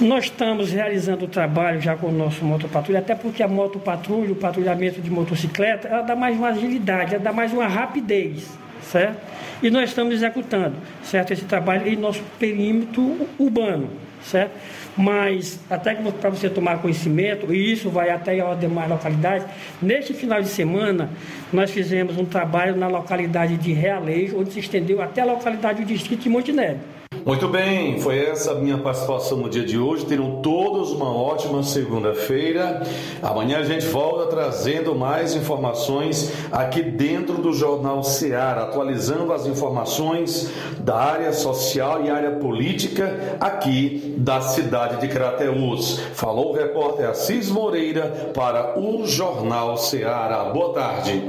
[0.00, 4.34] Nós estamos realizando o trabalho já com o nosso motopatrulha, até porque a motopatrulha, o
[4.34, 8.48] patrulhamento de motocicleta, ela dá mais uma agilidade, ela dá mais uma rapidez,
[8.80, 9.20] certo?
[9.62, 13.90] E nós estamos executando, certo, esse trabalho em nosso perímetro urbano,
[14.22, 14.52] certo?
[14.96, 19.46] Mas, até que para você tomar conhecimento, e isso vai até as demais localidades,
[19.82, 21.10] neste final de semana,
[21.52, 25.86] nós fizemos um trabalho na localidade de Realejo, onde se estendeu até a localidade do
[25.86, 26.99] distrito de Montenegro.
[27.24, 30.06] Muito bem, foi essa a minha participação no dia de hoje.
[30.06, 32.82] Tenham todos uma ótima segunda-feira.
[33.22, 40.50] Amanhã a gente volta trazendo mais informações aqui dentro do Jornal Seara, atualizando as informações
[40.78, 46.00] da área social e área política aqui da cidade de Crateús.
[46.14, 50.44] Falou o repórter Assis Moreira para o Jornal Seara.
[50.44, 51.22] Boa tarde.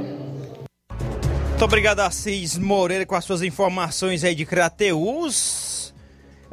[1.50, 5.71] Muito obrigado, Assis Moreira, com as suas informações aí de Crateús.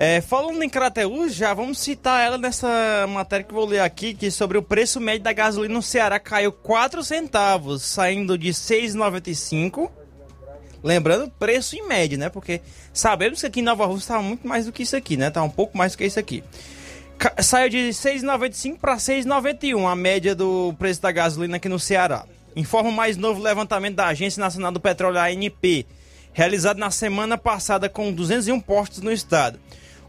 [0.01, 4.31] É, falando em Crateus, já vamos citar ela nessa matéria que vou ler aqui, que
[4.31, 9.91] sobre o preço médio da gasolina no Ceará caiu 4 centavos, saindo de 6,95.
[10.81, 12.29] Lembrando, preço em média, né?
[12.29, 12.61] Porque
[12.93, 15.29] sabemos que aqui em Nova Rússia estava muito mais do que isso aqui, né?
[15.29, 16.45] Tá um pouco mais do que isso aqui.
[17.39, 22.23] Saiu de 6,95 para 6,91 a média do preço da gasolina aqui no Ceará.
[22.55, 25.85] Informa o mais novo levantamento da Agência Nacional do Petróleo, ANP,
[26.31, 29.59] realizado na semana passada com 201 postos no estado.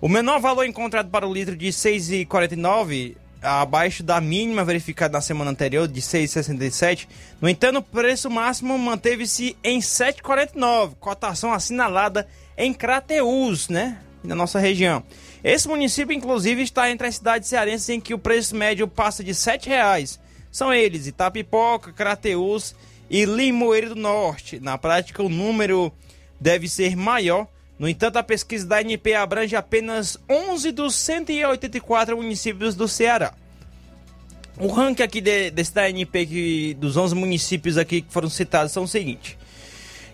[0.00, 5.50] O menor valor encontrado para o litro de 6,49, abaixo da mínima verificada na semana
[5.50, 7.06] anterior, de 6,67.
[7.38, 14.00] No entanto, o preço máximo manteve-se em 7,49, cotação assinalada em Crateús, né?
[14.24, 15.02] Na nossa região.
[15.44, 19.32] Esse município, inclusive, está entre as cidades cearenses em que o preço médio passa de
[19.32, 20.18] R$ 7,00.
[20.50, 22.74] São eles Itapipoca, Crateús
[23.10, 24.60] e Limoeiro do Norte.
[24.60, 25.92] Na prática, o número
[26.40, 27.46] deve ser maior
[27.80, 33.32] no entanto, a pesquisa da ANP abrange apenas 11 dos 184 municípios do Ceará.
[34.58, 38.70] O ranking aqui de, desse da ANP, que, dos 11 municípios aqui que foram citados,
[38.70, 39.38] são o seguinte.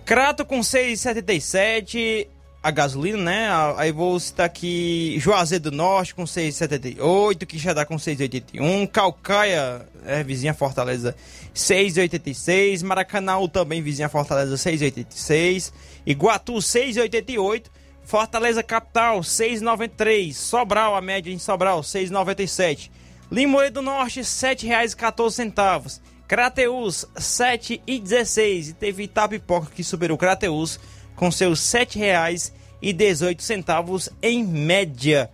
[0.04, 2.28] Crato com 6,77,
[2.66, 3.48] a gasolina, né?
[3.76, 10.52] Aí vou citar aqui Juazeiro do Norte com 6,78, Quixadá com 6,81, Calcaia, é, vizinha
[10.52, 11.14] Fortaleza,
[11.54, 15.72] 6,86, Maracanã também vizinha Fortaleza, 6,86,
[16.04, 17.66] Iguatu 6,88.
[18.02, 20.32] Fortaleza Capital 6,93.
[20.32, 22.90] Sobral, a média em Sobral 6,97.
[23.30, 26.00] Limoeiro do Norte R$ 7,14.
[26.26, 28.70] Crateus R$ 7,16.
[28.70, 30.80] E teve Itapipoca que superou Crateus
[31.14, 31.86] com seus R$
[32.82, 35.30] 7,18 em média.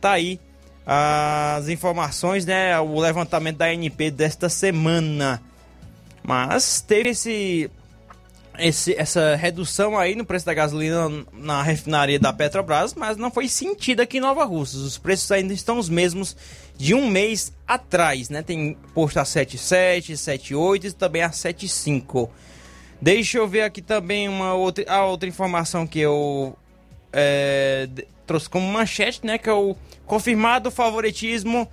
[0.00, 0.40] Tá aí
[0.86, 2.78] as informações, né?
[2.80, 5.42] O levantamento da ANP desta semana.
[6.22, 7.70] Mas teve esse,
[8.58, 13.48] esse, essa redução aí no preço da gasolina na refinaria da Petrobras, mas não foi
[13.48, 14.80] sentida aqui em Nova Russas.
[14.80, 16.36] Os preços ainda estão os mesmos
[16.76, 18.42] de um mês atrás, né?
[18.42, 22.28] Tem posto a 7,7, 7,8 e também a 7,5.
[23.00, 26.56] Deixa eu ver aqui também uma outra, a outra informação que eu
[27.12, 27.88] é,
[28.26, 29.38] trouxe como manchete, né?
[29.38, 29.76] Que é o
[30.06, 31.68] confirmado favoritismo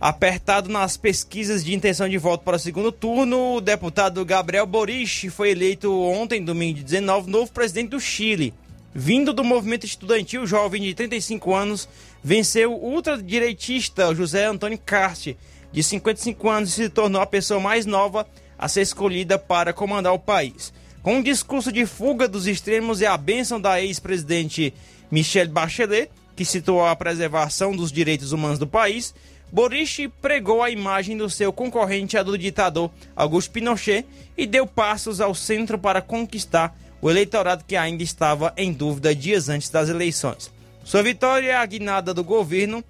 [0.00, 3.54] apertado nas pesquisas de intenção de voto para o segundo turno.
[3.54, 8.52] O deputado Gabriel Boric foi eleito ontem, domingo de 19, novo presidente do Chile.
[8.94, 11.88] Vindo do movimento estudantil, jovem de 35 anos,
[12.22, 15.36] venceu o ultradireitista José Antônio Carte,
[15.70, 18.26] de 55 anos, e se tornou a pessoa mais nova
[18.58, 20.74] a ser escolhida para comandar o país.
[21.02, 24.72] Com um discurso de fuga dos extremos e a bênção da ex-presidente
[25.10, 29.12] Michelle Bachelet, que citou a preservação dos direitos humanos do país,
[29.50, 34.06] Boric pregou a imagem do seu concorrente, a do ditador Augusto Pinochet,
[34.38, 39.48] e deu passos ao centro para conquistar o eleitorado que ainda estava em dúvida dias
[39.48, 40.52] antes das eleições.
[40.84, 42.82] Sua vitória, a guinada do governo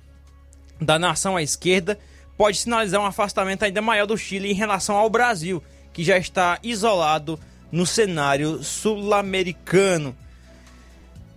[0.78, 1.98] da nação à esquerda,
[2.36, 5.62] pode sinalizar um afastamento ainda maior do Chile em relação ao Brasil,
[5.94, 7.40] que já está isolado
[7.72, 10.14] no cenário sul-americano.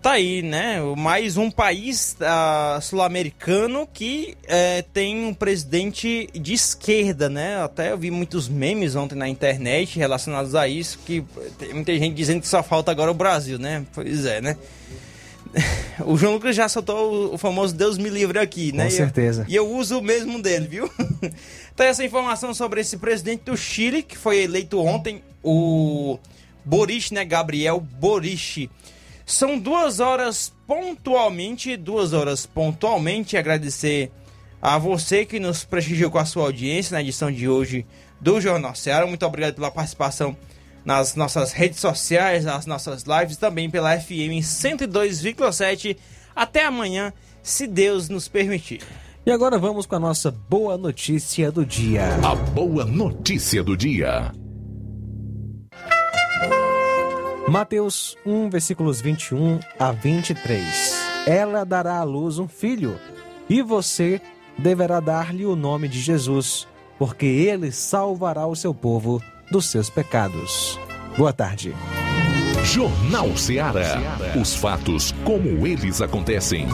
[0.01, 0.79] Tá aí, né?
[0.95, 7.63] Mais um país uh, sul-americano que uh, tem um presidente de esquerda, né?
[7.63, 11.23] Até eu vi muitos memes ontem na internet relacionados a isso, que
[11.57, 13.83] tem muita gente dizendo que só falta agora o Brasil, né?
[13.95, 14.55] Pois é, né?
[16.05, 18.85] O João Lucas já soltou o, famoso Deus me livre aqui, né?
[18.85, 19.45] Com certeza.
[19.47, 20.91] E eu, e eu uso o mesmo dele, viu?
[21.75, 26.17] então essa informação sobre esse presidente do Chile, que foi eleito ontem, o
[26.63, 27.25] Boric, né?
[27.25, 28.69] Gabriel Boric.
[29.25, 33.35] São duas horas pontualmente, duas horas pontualmente.
[33.35, 34.09] Agradecer
[34.61, 37.85] a você que nos prestigiou com a sua audiência na edição de hoje
[38.21, 39.05] do Jornal Ceará.
[39.05, 40.37] Muito obrigado pela participação
[40.85, 45.97] nas nossas redes sociais, nas nossas lives, também pela FM 102,7.
[46.33, 47.11] Até amanhã,
[47.43, 48.81] se Deus nos permitir.
[49.25, 52.03] E agora vamos com a nossa boa notícia do dia.
[52.23, 54.31] A boa notícia do dia.
[57.47, 61.25] Mateus 1, versículos 21 a 23.
[61.25, 62.99] Ela dará à luz um filho,
[63.49, 64.21] e você
[64.59, 66.67] deverá dar-lhe o nome de Jesus,
[66.99, 69.19] porque ele salvará o seu povo
[69.49, 70.79] dos seus pecados.
[71.17, 71.73] Boa tarde.
[72.63, 73.99] Jornal Ceará.
[74.39, 76.67] Os fatos como eles acontecem.